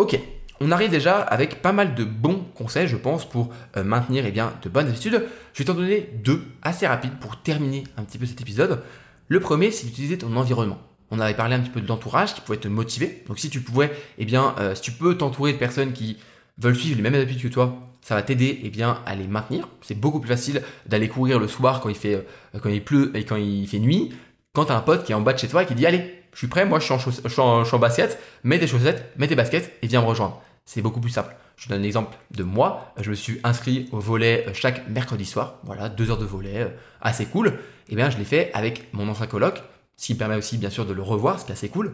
Ok, 0.00 0.18
on 0.62 0.70
arrive 0.70 0.88
déjà 0.88 1.18
avec 1.18 1.60
pas 1.60 1.72
mal 1.72 1.94
de 1.94 2.04
bons 2.04 2.46
conseils, 2.54 2.88
je 2.88 2.96
pense, 2.96 3.28
pour 3.28 3.50
euh, 3.76 3.84
maintenir 3.84 4.24
eh 4.24 4.30
bien, 4.30 4.54
de 4.62 4.70
bonnes 4.70 4.88
habitudes. 4.88 5.26
Je 5.52 5.58
vais 5.58 5.66
t'en 5.66 5.74
donner 5.74 6.08
deux 6.24 6.42
assez 6.62 6.86
rapides 6.86 7.18
pour 7.20 7.42
terminer 7.42 7.84
un 7.98 8.04
petit 8.04 8.16
peu 8.16 8.24
cet 8.24 8.40
épisode. 8.40 8.82
Le 9.28 9.40
premier, 9.40 9.70
c'est 9.70 9.84
d'utiliser 9.84 10.16
ton 10.16 10.34
environnement. 10.36 10.78
On 11.10 11.20
avait 11.20 11.34
parlé 11.34 11.54
un 11.54 11.60
petit 11.60 11.68
peu 11.68 11.82
de 11.82 11.86
l'entourage 11.86 12.34
qui 12.34 12.40
pouvait 12.40 12.56
te 12.56 12.66
motiver. 12.66 13.22
Donc 13.28 13.38
si 13.38 13.50
tu 13.50 13.60
pouvais, 13.60 13.92
eh 14.16 14.24
bien, 14.24 14.54
euh, 14.58 14.74
si 14.74 14.80
tu 14.80 14.92
peux 14.92 15.18
t'entourer 15.18 15.52
de 15.52 15.58
personnes 15.58 15.92
qui 15.92 16.16
veulent 16.56 16.74
suivre 16.74 16.96
les 16.96 17.02
mêmes 17.02 17.20
habitudes 17.20 17.50
que 17.50 17.54
toi, 17.54 17.76
ça 18.00 18.14
va 18.14 18.22
t'aider 18.22 18.58
eh 18.64 18.70
bien, 18.70 19.02
à 19.04 19.14
les 19.16 19.26
maintenir. 19.26 19.68
C'est 19.82 20.00
beaucoup 20.00 20.18
plus 20.18 20.30
facile 20.30 20.62
d'aller 20.86 21.08
courir 21.08 21.38
le 21.38 21.46
soir 21.46 21.82
quand 21.82 21.90
il, 21.90 21.94
fait, 21.94 22.14
euh, 22.14 22.58
quand 22.58 22.70
il 22.70 22.82
pleut 22.82 23.14
et 23.14 23.24
quand 23.24 23.36
il 23.36 23.66
fait 23.68 23.80
nuit, 23.80 24.14
quand 24.54 24.64
tu 24.64 24.72
as 24.72 24.78
un 24.78 24.80
pote 24.80 25.04
qui 25.04 25.12
est 25.12 25.14
en 25.14 25.20
bas 25.20 25.34
de 25.34 25.38
chez 25.38 25.48
toi 25.48 25.64
et 25.64 25.66
qui 25.66 25.74
dit 25.74 25.84
Allez, 25.84 26.19
je 26.32 26.38
suis 26.38 26.46
prêt, 26.46 26.64
moi 26.64 26.78
je 26.78 26.84
suis 26.84 27.40
en, 27.40 27.62
en, 27.62 27.78
basket, 27.78 28.18
mets 28.44 28.58
tes 28.58 28.66
chaussettes, 28.66 29.12
mets 29.16 29.28
tes 29.28 29.34
baskets 29.34 29.72
et 29.82 29.86
viens 29.86 30.00
me 30.00 30.06
rejoindre. 30.06 30.42
C'est 30.64 30.82
beaucoup 30.82 31.00
plus 31.00 31.10
simple. 31.10 31.34
Je 31.56 31.68
donne 31.68 31.80
un 31.80 31.84
exemple 31.84 32.16
de 32.30 32.44
moi. 32.44 32.92
Je 32.98 33.10
me 33.10 33.14
suis 33.14 33.40
inscrit 33.44 33.88
au 33.92 33.98
volet 33.98 34.44
euh, 34.46 34.52
chaque 34.54 34.88
mercredi 34.88 35.24
soir. 35.24 35.56
Voilà, 35.64 35.88
deux 35.88 36.10
heures 36.10 36.18
de 36.18 36.24
volet, 36.24 36.62
euh, 36.62 36.68
assez 37.00 37.26
cool. 37.26 37.48
Et 37.48 37.92
eh 37.92 37.96
bien, 37.96 38.08
je 38.08 38.18
l'ai 38.18 38.24
fait 38.24 38.50
avec 38.54 38.92
mon 38.92 39.08
ancien 39.08 39.26
coloc, 39.26 39.62
ce 39.96 40.06
qui 40.06 40.14
me 40.14 40.18
permet 40.18 40.36
aussi, 40.36 40.58
bien 40.58 40.70
sûr, 40.70 40.86
de 40.86 40.92
le 40.92 41.02
revoir, 41.02 41.40
ce 41.40 41.44
qui 41.44 41.50
est 41.50 41.54
assez 41.54 41.68
cool. 41.68 41.92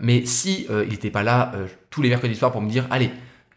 mais 0.00 0.24
si 0.24 0.68
il 0.70 0.88
n'était 0.88 1.10
pas 1.10 1.24
là 1.24 1.50
tous 1.90 2.00
les 2.00 2.08
mercredis 2.08 2.36
soirs 2.36 2.52
pour 2.52 2.62
me 2.62 2.70
dire, 2.70 2.86
allez, 2.90 3.10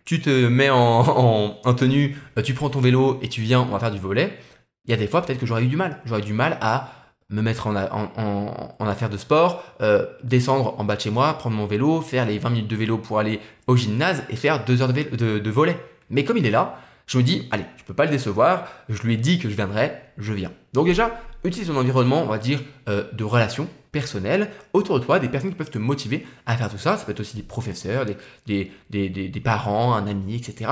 tu 0.10 0.19
te 0.19 0.48
mets 0.48 0.69
en, 0.72 1.54
tenue, 1.76 2.17
euh, 2.36 2.41
tu 2.41 2.56
prends 2.56 2.72
ton 2.72 2.80
vélo 2.80 3.19
et 3.22 3.30
tu 3.30 3.41
viens, 3.41 3.62
on 3.62 3.65
va 3.65 3.78
faire 3.78 3.91
du 3.91 4.00
volet. 4.00 4.39
Il 4.86 4.91
y 4.91 4.93
a 4.95 4.98
des 4.98 5.06
fois, 5.06 5.22
peut-être 5.22 5.39
que 5.39 5.45
j'aurais 5.45 5.63
eu 5.63 5.67
du 5.67 5.76
mal. 5.76 6.02
J'aurais 6.06 6.22
eu 6.22 6.26
du 6.26 6.34
mal 6.34 6.58
à 6.62 6.98
me 7.29 7.41
mettre 7.41 7.67
en, 7.67 7.75
en, 7.75 8.87
affaire 8.87 9.09
de 9.09 9.17
sport, 9.17 9.63
euh, 9.81 10.05
descendre 10.23 10.75
en 10.79 10.83
bas 10.83 10.95
de 10.95 11.01
chez 11.01 11.11
moi, 11.11 11.33
prendre 11.33 11.55
mon 11.55 11.67
vélo, 11.67 12.01
faire 12.01 12.25
les 12.25 12.39
20 12.39 12.49
minutes 12.49 12.67
de 12.67 12.75
vélo 12.75 12.97
pour 12.97 13.19
aller 13.19 13.39
au 13.67 13.75
gymnase 13.75 14.23
et 14.29 14.35
faire 14.35 14.65
deux 14.65 14.81
heures 14.81 14.93
de, 14.93 15.49
volet. 15.49 15.77
Mais 16.09 16.23
comme 16.23 16.37
il 16.37 16.45
est 16.45 16.51
là, 16.51 16.79
je 17.05 17.17
me 17.17 17.23
dis, 17.23 17.47
allez, 17.51 17.65
je 17.77 17.83
peux 17.83 17.93
pas 17.93 18.05
le 18.05 18.11
décevoir, 18.11 18.67
je 18.87 19.01
lui 19.03 19.13
ai 19.13 19.17
dit 19.17 19.37
que 19.37 19.49
je 19.49 19.55
viendrais, 19.55 20.11
je 20.17 20.33
viens. 20.33 20.51
Donc 20.73 20.87
déjà, 20.87 21.21
utilise 21.43 21.67
ton 21.67 21.77
environnement, 21.77 22.23
on 22.23 22.27
va 22.27 22.39
dire, 22.39 22.61
euh, 22.87 23.03
de 23.13 23.23
relations 23.23 23.67
personnelles 23.91 24.49
autour 24.73 24.99
de 24.99 25.05
toi, 25.05 25.19
des 25.19 25.29
personnes 25.29 25.49
qui 25.51 25.55
peuvent 25.55 25.69
te 25.69 25.79
motiver 25.79 26.25
à 26.45 26.57
faire 26.57 26.69
tout 26.69 26.77
ça. 26.77 26.97
Ça 26.97 27.05
peut 27.05 27.11
être 27.11 27.19
aussi 27.19 27.35
des 27.35 27.43
professeurs, 27.43 28.05
des, 28.05 28.71
des, 28.89 29.41
parents, 29.43 29.93
un 29.93 30.07
ami, 30.07 30.35
etc. 30.35 30.71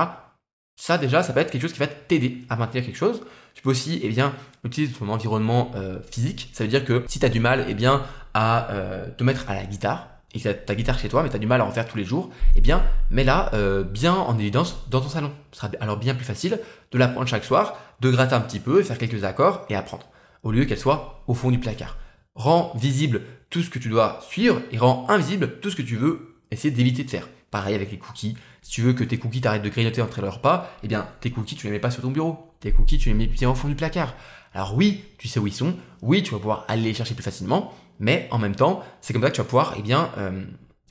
Ça 0.80 0.96
déjà, 0.96 1.24
ça 1.24 1.32
peut 1.32 1.40
être 1.40 1.50
quelque 1.50 1.62
chose 1.62 1.72
qui 1.72 1.80
va 1.80 1.88
t'aider 1.88 2.44
à 2.48 2.54
maintenir 2.54 2.84
quelque 2.84 2.96
chose. 2.96 3.22
Tu 3.54 3.62
peux 3.62 3.70
aussi 3.70 3.98
eh 4.00 4.08
bien, 4.08 4.32
utiliser 4.62 4.92
ton 4.92 5.08
environnement 5.08 5.72
euh, 5.74 5.98
physique. 6.08 6.50
Ça 6.52 6.62
veut 6.62 6.70
dire 6.70 6.84
que 6.84 7.04
si 7.08 7.18
tu 7.18 7.26
as 7.26 7.28
du 7.28 7.40
mal 7.40 7.66
eh 7.68 7.74
bien, 7.74 8.04
à 8.32 8.70
euh, 8.70 9.08
te 9.10 9.24
mettre 9.24 9.50
à 9.50 9.54
la 9.54 9.64
guitare, 9.64 10.08
et 10.34 10.40
que 10.40 10.48
tu 10.48 10.64
ta 10.64 10.74
guitare 10.76 10.96
chez 10.98 11.08
toi, 11.08 11.24
mais 11.24 11.30
tu 11.30 11.36
as 11.36 11.40
du 11.40 11.48
mal 11.48 11.60
à 11.60 11.64
en 11.64 11.72
faire 11.72 11.88
tous 11.88 11.98
les 11.98 12.04
jours, 12.04 12.30
eh 12.54 12.60
bien, 12.60 12.84
mets-la 13.10 13.50
bien 13.90 14.14
en 14.14 14.38
évidence 14.38 14.76
dans 14.88 15.00
ton 15.00 15.08
salon. 15.08 15.32
Ce 15.50 15.60
sera 15.60 15.72
alors 15.80 15.96
bien 15.96 16.14
plus 16.14 16.26
facile 16.26 16.60
de 16.92 16.98
la 16.98 17.08
prendre 17.08 17.26
chaque 17.26 17.44
soir, 17.44 17.76
de 18.00 18.10
gratter 18.10 18.34
un 18.34 18.40
petit 18.40 18.60
peu, 18.60 18.82
faire 18.82 18.98
quelques 18.98 19.24
accords 19.24 19.64
et 19.68 19.74
apprendre 19.74 20.06
au 20.42 20.52
lieu 20.52 20.64
qu'elle 20.64 20.78
soit 20.78 21.24
au 21.26 21.34
fond 21.34 21.50
du 21.50 21.58
placard. 21.58 21.96
Rends 22.34 22.72
visible 22.76 23.22
tout 23.50 23.62
ce 23.62 23.70
que 23.70 23.78
tu 23.78 23.88
dois 23.88 24.20
suivre 24.28 24.60
et 24.70 24.78
rends 24.78 25.06
invisible 25.08 25.58
tout 25.60 25.70
ce 25.70 25.76
que 25.76 25.82
tu 25.82 25.96
veux 25.96 26.36
essayer 26.50 26.70
d'éviter 26.70 27.02
de 27.02 27.10
faire. 27.10 27.28
Pareil 27.50 27.74
avec 27.74 27.90
les 27.90 27.98
cookies. 27.98 28.36
Si 28.68 28.74
tu 28.74 28.82
veux 28.82 28.92
que 28.92 29.02
tes 29.02 29.16
cookies 29.16 29.40
t'arrêtent 29.40 29.62
de 29.62 29.70
grignoter 29.70 30.02
entre 30.02 30.20
leurs 30.20 30.42
pas, 30.42 30.70
eh 30.82 30.88
bien, 30.88 31.08
tes 31.22 31.30
cookies, 31.30 31.56
tu 31.56 31.66
les 31.66 31.72
mets 31.72 31.78
pas 31.78 31.90
sur 31.90 32.02
ton 32.02 32.10
bureau. 32.10 32.52
Tes 32.60 32.70
cookies, 32.70 32.98
tu 32.98 33.08
les 33.08 33.14
mets 33.14 33.26
bien 33.26 33.48
au 33.48 33.54
fond 33.54 33.66
du 33.66 33.74
placard. 33.74 34.14
Alors 34.52 34.74
oui, 34.74 35.06
tu 35.16 35.26
sais 35.26 35.40
où 35.40 35.46
ils 35.46 35.54
sont. 35.54 35.74
Oui, 36.02 36.22
tu 36.22 36.32
vas 36.32 36.36
pouvoir 36.36 36.66
aller 36.68 36.82
les 36.82 36.92
chercher 36.92 37.14
plus 37.14 37.22
facilement. 37.22 37.72
Mais 37.98 38.28
en 38.30 38.36
même 38.36 38.54
temps, 38.54 38.82
c'est 39.00 39.14
comme 39.14 39.22
ça 39.22 39.30
que 39.30 39.36
tu 39.36 39.40
vas 39.40 39.46
pouvoir, 39.46 39.74
eh 39.78 39.80
bien, 39.80 40.10
euh, 40.18 40.44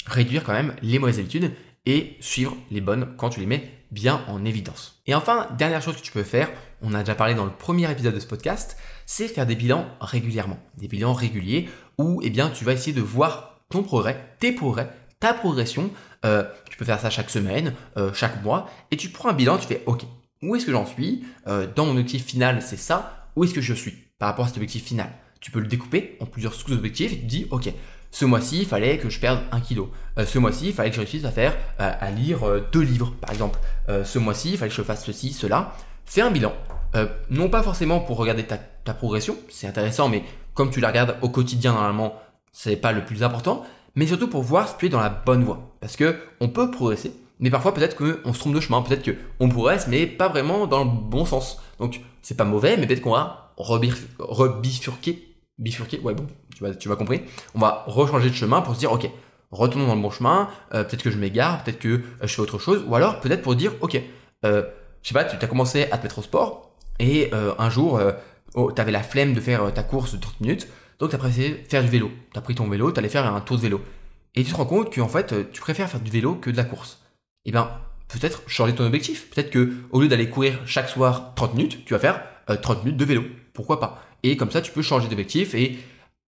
réduire 0.08 0.44
quand 0.44 0.54
même 0.54 0.76
les 0.82 0.98
mauvaises 0.98 1.20
habitudes 1.20 1.52
et 1.86 2.18
suivre 2.20 2.58
les 2.72 2.82
bonnes 2.82 3.14
quand 3.16 3.30
tu 3.30 3.42
les 3.42 3.46
mets 3.46 3.72
bien 3.92 4.24
en 4.28 4.44
évidence. 4.44 5.00
Et 5.06 5.14
enfin, 5.14 5.48
dernière 5.56 5.84
chose 5.84 5.98
que 5.98 6.02
tu 6.02 6.12
peux 6.12 6.24
faire, 6.24 6.50
on 6.82 6.96
a 6.96 7.02
déjà 7.02 7.14
parlé 7.14 7.36
dans 7.36 7.46
le 7.46 7.52
premier 7.52 7.92
épisode 7.92 8.16
de 8.16 8.20
ce 8.20 8.26
podcast, 8.26 8.76
c'est 9.06 9.28
faire 9.28 9.46
des 9.46 9.56
bilans 9.56 9.86
régulièrement, 10.02 10.58
des 10.80 10.88
bilans 10.88 11.14
réguliers 11.14 11.70
où 12.00 12.22
eh 12.24 12.32
bien, 12.32 12.50
tu 12.50 12.66
vas 12.66 12.74
essayer 12.74 12.94
de 12.94 13.02
voir 13.02 13.62
ton 13.70 13.84
progrès, 13.84 14.34
tes 14.40 14.52
progrès, 14.52 14.90
ta 15.20 15.34
progression. 15.34 15.92
Euh, 16.26 16.44
tu 16.70 16.78
peux 16.78 16.86
faire 16.86 17.00
ça 17.00 17.10
chaque 17.10 17.30
semaine, 17.30 17.74
euh, 17.98 18.12
chaque 18.14 18.44
mois, 18.44 18.70
et 18.92 18.98
tu 18.98 19.10
prends 19.10 19.30
un 19.30 19.34
bilan, 19.34 19.58
tu 19.58 19.68
fais 19.68 19.84
OK, 19.86 20.04
où 20.42 20.56
est-ce 20.56 20.66
que 20.66 20.72
j'en 20.72 20.86
suis? 20.86 21.24
Euh, 21.48 21.68
Dans 21.76 21.86
mon 21.86 21.92
objectif 21.92 22.26
final, 22.26 22.62
c'est 22.62 22.78
ça. 22.78 23.28
Où 23.36 23.44
est-ce 23.44 23.54
que 23.54 23.62
je 23.62 23.74
suis 23.74 23.94
par 24.20 24.30
rapport 24.30 24.46
à 24.46 24.48
cet 24.48 24.58
objectif 24.58 24.84
final? 24.84 25.10
Tu 25.40 25.52
peux 25.52 25.60
le 25.60 25.68
découper 25.68 26.18
en 26.20 26.26
plusieurs 26.26 26.54
sous-objectifs 26.54 27.14
et 27.14 27.20
tu 27.20 27.26
dis 27.26 27.48
OK, 27.52 27.72
ce 28.10 28.26
mois-ci, 28.26 28.60
il 28.60 28.66
fallait 28.66 28.98
que 28.98 29.10
je 29.10 29.20
perde 29.20 29.42
un 29.52 29.60
kilo. 29.60 29.92
ce 30.18 30.40
mois-ci, 30.40 30.68
il 30.68 30.74
fallait 30.74 30.90
que 30.90 30.96
je 30.96 31.02
réussisse 31.02 31.26
à 31.26 31.32
faire, 31.32 31.56
à 31.78 32.10
lire 32.10 32.40
deux 32.72 32.82
livres, 32.82 33.14
par 33.22 33.32
exemple. 33.32 33.60
ce 33.88 34.18
mois-ci, 34.18 34.52
il 34.52 34.58
fallait 34.58 34.70
que 34.70 34.76
je 34.76 34.82
fasse 34.82 35.06
ceci, 35.06 35.34
cela. 35.34 35.76
Fais 36.06 36.22
un 36.22 36.32
bilan. 36.32 36.54
non 37.30 37.50
pas 37.50 37.62
forcément 37.62 38.00
pour 38.00 38.18
regarder 38.18 38.44
ta 38.44 38.58
ta 38.88 38.94
progression, 38.94 39.36
c'est 39.50 39.68
intéressant, 39.68 40.08
mais 40.08 40.24
comme 40.54 40.72
tu 40.72 40.80
la 40.80 40.88
regardes 40.88 41.18
au 41.22 41.30
quotidien 41.30 41.74
normalement, 41.74 42.16
c'est 42.54 42.78
pas 42.78 42.94
le 42.94 43.04
plus 43.04 43.22
important, 43.22 43.66
mais 43.98 44.06
surtout 44.06 44.30
pour 44.30 44.44
voir 44.44 44.70
si 44.70 44.76
tu 44.78 44.86
es 44.86 44.90
dans 44.90 45.02
la 45.02 45.10
bonne 45.10 45.44
voie. 45.44 45.76
Parce 45.82 45.96
que 45.98 46.16
on 46.40 46.50
peut 46.50 46.70
progresser, 46.72 47.14
mais 47.40 47.50
parfois 47.50 47.74
peut-être 47.74 47.98
qu'on 47.98 48.32
se 48.32 48.40
trompe 48.40 48.54
de 48.54 48.60
chemin, 48.60 48.82
peut-être 48.84 49.10
qu'on 49.38 49.50
progresse, 49.50 49.88
mais 49.88 50.06
pas 50.06 50.30
vraiment 50.30 50.68
dans 50.68 50.84
le 50.84 50.90
bon 50.90 51.26
sens. 51.26 51.60
Donc 51.80 52.00
c'est 52.22 52.38
pas 52.38 52.46
mauvais, 52.46 52.78
mais 52.78 52.86
peut-être 52.86 53.02
qu'on 53.02 53.12
va 53.12 53.54
rebifurquer, 53.58 55.36
bifurquer, 55.58 56.00
ouais 56.00 56.14
bon, 56.14 56.28
tu 56.80 56.90
vas, 56.90 56.96
compris. 56.96 57.22
On 57.56 57.60
va 57.60 57.84
rechanger 57.88 58.30
de 58.30 58.36
chemin 58.36 58.62
pour 58.62 58.76
se 58.76 58.80
dire, 58.80 58.92
ok, 58.92 59.10
retournons 59.50 59.88
dans 59.88 59.96
le 59.96 60.02
bon 60.02 60.12
chemin, 60.12 60.48
euh, 60.76 60.84
peut-être 60.84 61.02
que 61.02 61.10
je 61.10 61.18
m'égare, 61.18 61.64
peut-être 61.64 61.80
que 61.80 61.88
euh, 61.88 62.02
je 62.22 62.28
fais 62.28 62.42
autre 62.42 62.60
chose, 62.60 62.86
ou 62.88 62.94
alors 62.94 63.20
peut-être 63.20 63.42
pour 63.42 63.56
dire, 63.56 63.74
ok, 63.82 64.00
euh, 64.46 64.62
je 65.02 65.08
sais 65.08 65.14
pas, 65.16 65.24
tu 65.24 65.44
as 65.44 65.48
commencé 65.48 65.88
à 65.90 65.98
te 65.98 66.04
mettre 66.04 66.20
au 66.20 66.22
sport, 66.22 66.76
et 67.00 67.32
un 67.32 67.70
jour, 67.70 68.02
oh, 68.56 68.72
tu 68.72 68.82
avais 68.82 68.92
la 68.92 69.04
flemme 69.04 69.36
de 69.36 69.40
faire 69.40 69.72
ta 69.72 69.84
course 69.84 70.14
de 70.16 70.20
30 70.20 70.42
minutes, 70.42 70.68
donc 71.00 71.10
tu 71.10 71.16
as 71.16 71.20
préféré 71.20 71.66
faire 71.70 71.84
du 71.84 71.90
vélo. 71.90 72.12
Tu 72.34 72.40
as 72.40 72.42
pris 72.42 72.56
ton 72.56 72.68
vélo, 72.68 72.92
tu 72.92 73.00
allais 73.00 73.10
faire 73.10 73.26
un 73.26 73.42
tour 73.42 73.58
de 73.58 73.62
vélo. 73.62 73.82
Et 74.36 74.44
tu 74.44 74.52
te 74.52 74.56
rends 74.56 74.66
compte 74.66 74.92
que 74.92 75.02
en 75.02 75.08
fait, 75.08 75.34
euh, 75.34 75.44
tu 75.52 75.62
préfères 75.62 75.90
faire 75.90 76.00
du 76.00 76.12
vélo 76.12 76.36
que 76.36 76.50
de 76.50 76.58
la 76.58 76.64
course. 76.64 77.02
Eh 77.46 77.52
bien, 77.52 77.72
peut-être 78.08 78.42
changer 78.48 78.76
ton 78.76 78.86
objectif. 78.86 79.30
Peut-être 79.30 79.50
que 79.50 79.74
au 79.92 80.02
lieu 80.02 80.08
d'aller 80.08 80.30
courir 80.30 80.60
chaque 80.66 80.90
soir 80.90 81.34
30 81.36 81.56
minutes, 81.56 81.86
tu 81.86 81.94
vas 81.94 82.00
faire 82.00 82.24
30 82.48 82.78
euh, 82.78 82.84
minutes 82.84 82.98
de 82.98 83.06
vélo. 83.06 83.24
Pourquoi 83.54 83.80
pas? 83.80 84.04
Et 84.24 84.38
comme 84.38 84.52
ça, 84.52 84.62
tu 84.62 84.72
peux 84.72 84.82
changer 84.82 85.08
d'objectif 85.08 85.56
et, 85.56 85.78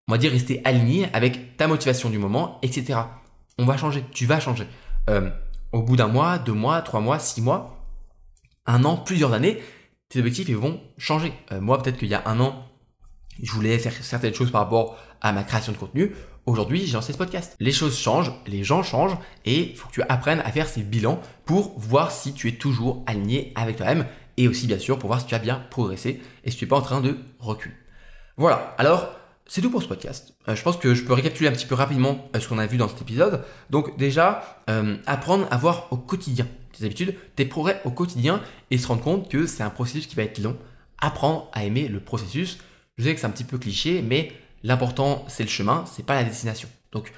on 0.08 0.12
va 0.12 0.18
dire, 0.18 0.32
rester 0.32 0.62
aligné 0.66 1.10
avec 1.14 1.58
ta 1.58 1.68
motivation 1.68 2.10
du 2.10 2.18
moment, 2.18 2.60
etc. 2.62 3.00
On 3.58 3.66
va 3.66 3.78
changer, 3.78 4.04
tu 4.12 4.26
vas 4.26 4.40
changer. 4.40 4.68
au 5.72 5.82
bout 5.82 5.96
d'un 5.96 6.08
mois, 6.08 6.38
deux 6.38 6.54
mois, 6.54 6.82
trois 6.82 7.00
mois, 7.00 7.20
six 7.20 7.42
mois, 7.42 7.80
un 8.70 8.84
an, 8.86 8.98
plusieurs 8.98 9.34
années, 9.34 9.62
tes 10.10 10.20
objectifs 10.20 10.50
ils 10.50 10.58
vont 10.58 10.82
changer. 10.98 11.34
Euh, 11.52 11.60
moi, 11.62 11.82
peut-être 11.82 11.98
qu'il 11.98 12.08
y 12.08 12.14
a 12.14 12.28
un 12.28 12.40
an, 12.40 12.69
je 13.42 13.52
voulais 13.52 13.78
faire 13.78 13.94
certaines 14.02 14.34
choses 14.34 14.52
par 14.52 14.62
rapport 14.62 14.98
à 15.22 15.32
ma 15.32 15.44
création 15.44 15.72
de 15.72 15.78
contenu. 15.78 16.14
Aujourd'hui, 16.46 16.86
j'ai 16.86 16.94
lancé 16.94 17.14
ce 17.14 17.18
podcast. 17.18 17.56
Les 17.60 17.72
choses 17.72 17.98
changent, 17.98 18.32
les 18.48 18.64
gens 18.64 18.82
changent, 18.82 19.18
et 19.46 19.72
il 19.72 19.76
faut 19.76 19.88
que 19.88 19.94
tu 19.94 20.02
apprennes 20.10 20.42
à 20.42 20.52
faire 20.52 20.68
ces 20.68 20.82
bilans 20.82 21.22
pour 21.46 21.78
voir 21.80 22.12
si 22.12 22.34
tu 22.34 22.48
es 22.48 22.54
toujours 22.54 23.04
aligné 23.06 23.54
avec 23.56 23.78
toi-même, 23.78 24.06
et 24.38 24.48
aussi 24.48 24.68
bien 24.68 24.80
sûr 24.80 24.98
pour 24.98 25.08
voir 25.08 25.22
si 25.22 25.28
tu 25.28 25.36
as 25.36 25.40
bien 25.40 25.62
progressé 25.70 26.22
et 26.44 26.52
si 26.52 26.58
tu 26.58 26.66
n'es 26.66 26.70
pas 26.70 26.78
en 26.78 26.82
train 26.82 27.02
de 27.02 27.18
reculer. 27.40 27.76
Voilà, 28.38 28.74
alors 28.78 29.14
c'est 29.46 29.62
tout 29.62 29.70
pour 29.70 29.84
ce 29.84 29.88
podcast. 29.88 30.34
Euh, 30.48 30.56
je 30.56 30.64
pense 30.64 30.78
que 30.78 30.94
je 30.94 31.04
peux 31.04 31.14
récapituler 31.14 31.50
un 31.50 31.52
petit 31.52 31.66
peu 31.66 31.76
rapidement 31.76 32.30
euh, 32.36 32.40
ce 32.40 32.48
qu'on 32.48 32.58
a 32.58 32.66
vu 32.66 32.78
dans 32.78 32.88
cet 32.88 33.02
épisode. 33.02 33.44
Donc 33.70 33.98
déjà, 33.98 34.62
apprendre 35.06 35.48
à 35.52 35.58
voir 35.58 35.88
au 35.92 35.98
quotidien 35.98 36.48
tes 36.78 36.86
habitudes, 36.86 37.16
tes 37.36 37.46
progrès 37.46 37.82
au 37.84 37.92
quotidien 37.92 38.42
et 38.72 38.78
se 38.78 38.88
rendre 38.88 39.02
compte 39.02 39.30
que 39.30 39.46
c'est 39.46 39.64
un 39.64 39.70
processus 39.70 40.08
qui 40.08 40.16
va 40.16 40.24
être 40.24 40.40
long. 40.40 40.58
Apprendre 41.02 41.50
à 41.54 41.66
aimer 41.66 41.88
le 41.88 42.00
processus. 42.00 42.60
Je 43.00 43.06
sais 43.06 43.16
que 43.16 43.22
c'est 43.22 43.28
un 43.28 43.32
petit 43.32 43.46
peu 43.46 43.58
cliché, 43.58 44.02
mais 44.02 44.34
l'important 44.62 45.26
c'est 45.30 45.44
le 45.44 45.50
chemin, 45.50 45.86
c'est 45.92 46.06
pas 46.06 46.16
la 46.16 46.26
destination. 46.26 46.68
Donc 46.92 47.14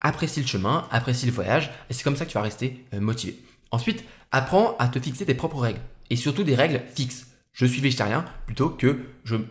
apprécie 0.00 0.40
le 0.40 0.46
chemin, 0.46 0.86
apprécie 0.92 1.26
le 1.26 1.32
voyage, 1.32 1.70
et 1.90 1.92
c'est 1.92 2.04
comme 2.04 2.16
ça 2.16 2.24
que 2.24 2.30
tu 2.30 2.38
vas 2.38 2.42
rester 2.42 2.86
euh, 2.94 3.00
motivé. 3.00 3.36
Ensuite, 3.72 4.04
apprends 4.30 4.76
à 4.78 4.86
te 4.86 5.00
fixer 5.00 5.26
tes 5.26 5.34
propres 5.34 5.58
règles, 5.58 5.80
et 6.10 6.16
surtout 6.16 6.44
des 6.44 6.54
règles 6.54 6.80
fixes. 6.94 7.26
Je 7.52 7.66
suis 7.66 7.80
végétarien 7.80 8.24
plutôt 8.46 8.70
que 8.70 9.00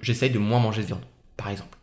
j'essaye 0.01 0.29
de 0.29 0.39
moins 0.39 0.61
manger 0.61 0.81
de 0.81 0.87
viande, 0.87 1.03
par 1.35 1.49
exemple. 1.49 1.77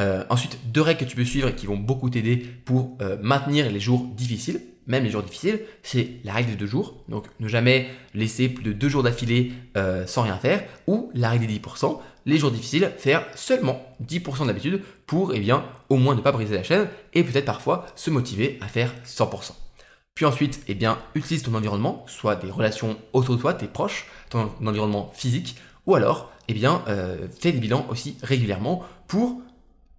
Euh, 0.00 0.24
ensuite, 0.28 0.58
deux 0.70 0.82
règles 0.82 1.00
que 1.00 1.04
tu 1.06 1.16
peux 1.16 1.24
suivre 1.24 1.50
qui 1.50 1.66
vont 1.66 1.78
beaucoup 1.78 2.10
t'aider 2.10 2.36
pour 2.36 2.98
euh, 3.00 3.16
maintenir 3.22 3.70
les 3.70 3.80
jours 3.80 4.04
difficiles. 4.04 4.60
Même 4.86 5.04
les 5.04 5.10
jours 5.10 5.22
difficiles, 5.22 5.60
c'est 5.82 6.12
la 6.24 6.32
règle 6.32 6.50
des 6.50 6.56
deux 6.56 6.66
jours. 6.66 7.02
Donc 7.08 7.26
ne 7.40 7.48
jamais 7.48 7.88
laisser 8.14 8.48
plus 8.48 8.62
de 8.62 8.72
deux 8.72 8.88
jours 8.88 9.02
d'affilée 9.02 9.52
euh, 9.76 10.06
sans 10.06 10.22
rien 10.22 10.36
faire. 10.36 10.64
Ou 10.86 11.10
la 11.14 11.30
règle 11.30 11.46
des 11.46 11.58
10%, 11.58 12.00
les 12.26 12.38
jours 12.38 12.50
difficiles, 12.50 12.92
faire 12.98 13.24
seulement 13.34 13.82
10% 14.06 14.46
d'habitude 14.46 14.82
pour 15.06 15.34
eh 15.34 15.40
bien, 15.40 15.64
au 15.88 15.96
moins 15.96 16.14
ne 16.14 16.20
pas 16.20 16.32
briser 16.32 16.54
la 16.54 16.62
chaîne 16.62 16.88
et 17.12 17.22
peut-être 17.22 17.44
parfois 17.44 17.86
se 17.96 18.10
motiver 18.10 18.58
à 18.60 18.68
faire 18.68 18.92
100%. 19.06 19.52
Puis 20.14 20.24
ensuite, 20.24 20.62
eh 20.68 20.74
bien, 20.74 20.98
utilise 21.14 21.42
ton 21.42 21.54
environnement, 21.54 22.04
soit 22.06 22.36
des 22.36 22.50
relations 22.50 22.96
autour 23.12 23.36
de 23.36 23.40
toi, 23.40 23.52
tes 23.52 23.66
proches, 23.66 24.06
ton 24.30 24.50
environnement 24.64 25.10
physique, 25.12 25.56
ou 25.86 25.96
alors, 25.96 26.30
eh 26.46 26.54
bien, 26.54 26.82
euh, 26.88 27.26
fais 27.40 27.50
des 27.50 27.58
bilans 27.58 27.84
aussi 27.90 28.16
régulièrement 28.22 28.84
pour 29.08 29.40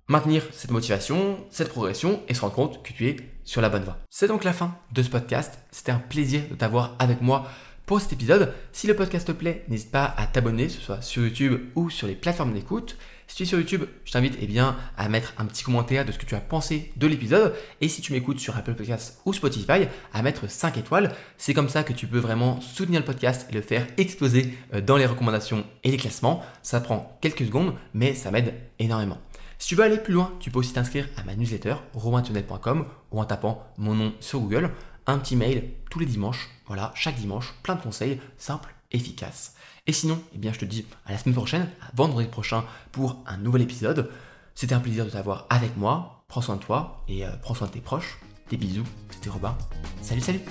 maintenir 0.07 0.43
cette 0.51 0.71
motivation, 0.71 1.37
cette 1.49 1.69
progression 1.69 2.21
et 2.29 2.33
se 2.33 2.41
rendre 2.41 2.53
compte 2.53 2.83
que 2.83 2.93
tu 2.93 3.07
es 3.09 3.17
sur 3.45 3.61
la 3.61 3.69
bonne 3.69 3.83
voie. 3.83 3.97
C'est 4.09 4.27
donc 4.27 4.43
la 4.43 4.53
fin 4.53 4.75
de 4.91 5.01
ce 5.01 5.09
podcast. 5.09 5.57
C'était 5.71 5.91
un 5.91 5.99
plaisir 5.99 6.41
de 6.49 6.55
t'avoir 6.55 6.95
avec 6.99 7.21
moi 7.21 7.47
pour 7.85 8.01
cet 8.01 8.13
épisode. 8.13 8.53
Si 8.71 8.87
le 8.87 8.95
podcast 8.95 9.27
te 9.27 9.31
plaît, 9.31 9.63
n'hésite 9.69 9.91
pas 9.91 10.13
à 10.17 10.25
t'abonner, 10.25 10.65
que 10.65 10.73
ce 10.73 10.81
soit 10.81 11.01
sur 11.01 11.23
YouTube 11.23 11.61
ou 11.75 11.89
sur 11.89 12.07
les 12.07 12.15
plateformes 12.15 12.53
d'écoute. 12.53 12.97
Si 13.27 13.37
tu 13.37 13.43
es 13.43 13.45
sur 13.45 13.57
YouTube, 13.57 13.85
je 14.03 14.11
t'invite 14.11 14.37
eh 14.39 14.45
bien, 14.45 14.75
à 14.97 15.09
mettre 15.09 15.33
un 15.37 15.45
petit 15.45 15.63
commentaire 15.63 16.05
de 16.05 16.11
ce 16.11 16.19
que 16.19 16.25
tu 16.25 16.35
as 16.35 16.39
pensé 16.39 16.91
de 16.95 17.07
l'épisode. 17.07 17.55
Et 17.81 17.87
si 17.87 18.01
tu 18.01 18.13
m'écoutes 18.13 18.39
sur 18.39 18.55
Apple 18.55 18.75
Podcasts 18.75 19.19
ou 19.25 19.33
Spotify, 19.33 19.87
à 20.13 20.21
mettre 20.21 20.49
5 20.49 20.77
étoiles. 20.77 21.11
C'est 21.37 21.53
comme 21.53 21.69
ça 21.69 21.83
que 21.83 21.93
tu 21.93 22.07
peux 22.07 22.19
vraiment 22.19 22.61
soutenir 22.61 22.99
le 22.99 23.05
podcast 23.05 23.47
et 23.49 23.53
le 23.53 23.61
faire 23.61 23.87
exploser 23.97 24.53
euh, 24.73 24.81
dans 24.81 24.97
les 24.97 25.05
recommandations 25.05 25.65
et 25.83 25.91
les 25.91 25.97
classements. 25.97 26.43
Ça 26.61 26.81
prend 26.81 27.17
quelques 27.21 27.45
secondes, 27.45 27.73
mais 27.93 28.13
ça 28.13 28.31
m'aide 28.31 28.53
énormément. 28.79 29.19
Si 29.57 29.69
tu 29.69 29.75
veux 29.75 29.83
aller 29.83 29.97
plus 29.97 30.13
loin, 30.13 30.33
tu 30.39 30.51
peux 30.51 30.59
aussi 30.59 30.73
t'inscrire 30.73 31.07
à 31.17 31.23
ma 31.23 31.35
newsletter 31.35 31.75
romaintonnet.com 31.93 32.85
ou 33.11 33.19
en 33.19 33.25
tapant 33.25 33.65
mon 33.77 33.95
nom 33.95 34.13
sur 34.19 34.39
Google, 34.39 34.71
un 35.07 35.17
petit 35.17 35.35
mail 35.35 35.71
tous 35.89 35.99
les 35.99 36.05
dimanches. 36.05 36.49
Voilà, 36.67 36.91
chaque 36.95 37.15
dimanche, 37.15 37.53
plein 37.63 37.75
de 37.75 37.81
conseils 37.81 38.19
simples, 38.37 38.73
efficaces. 38.91 39.55
Et 39.87 39.93
sinon, 39.93 40.19
eh 40.33 40.37
bien, 40.37 40.51
je 40.51 40.59
te 40.59 40.65
dis 40.65 40.85
à 41.05 41.11
la 41.11 41.17
semaine 41.17 41.35
prochaine, 41.35 41.69
à 41.81 41.91
vendredi 41.95 42.27
prochain 42.27 42.63
pour 42.91 43.23
un 43.27 43.37
nouvel 43.37 43.61
épisode. 43.61 44.09
C'était 44.55 44.73
un 44.73 44.79
plaisir 44.79 45.05
de 45.05 45.11
t'avoir 45.11 45.45
avec 45.49 45.77
moi. 45.77 46.23
Prends 46.27 46.41
soin 46.41 46.55
de 46.55 46.61
toi 46.61 47.03
et 47.07 47.25
euh, 47.25 47.29
prends 47.41 47.53
soin 47.53 47.67
de 47.67 47.73
tes 47.73 47.81
proches. 47.81 48.19
Des 48.49 48.57
bisous, 48.57 48.85
c'était 49.09 49.29
Robin. 49.29 49.55
Salut, 50.01 50.21
salut 50.21 50.41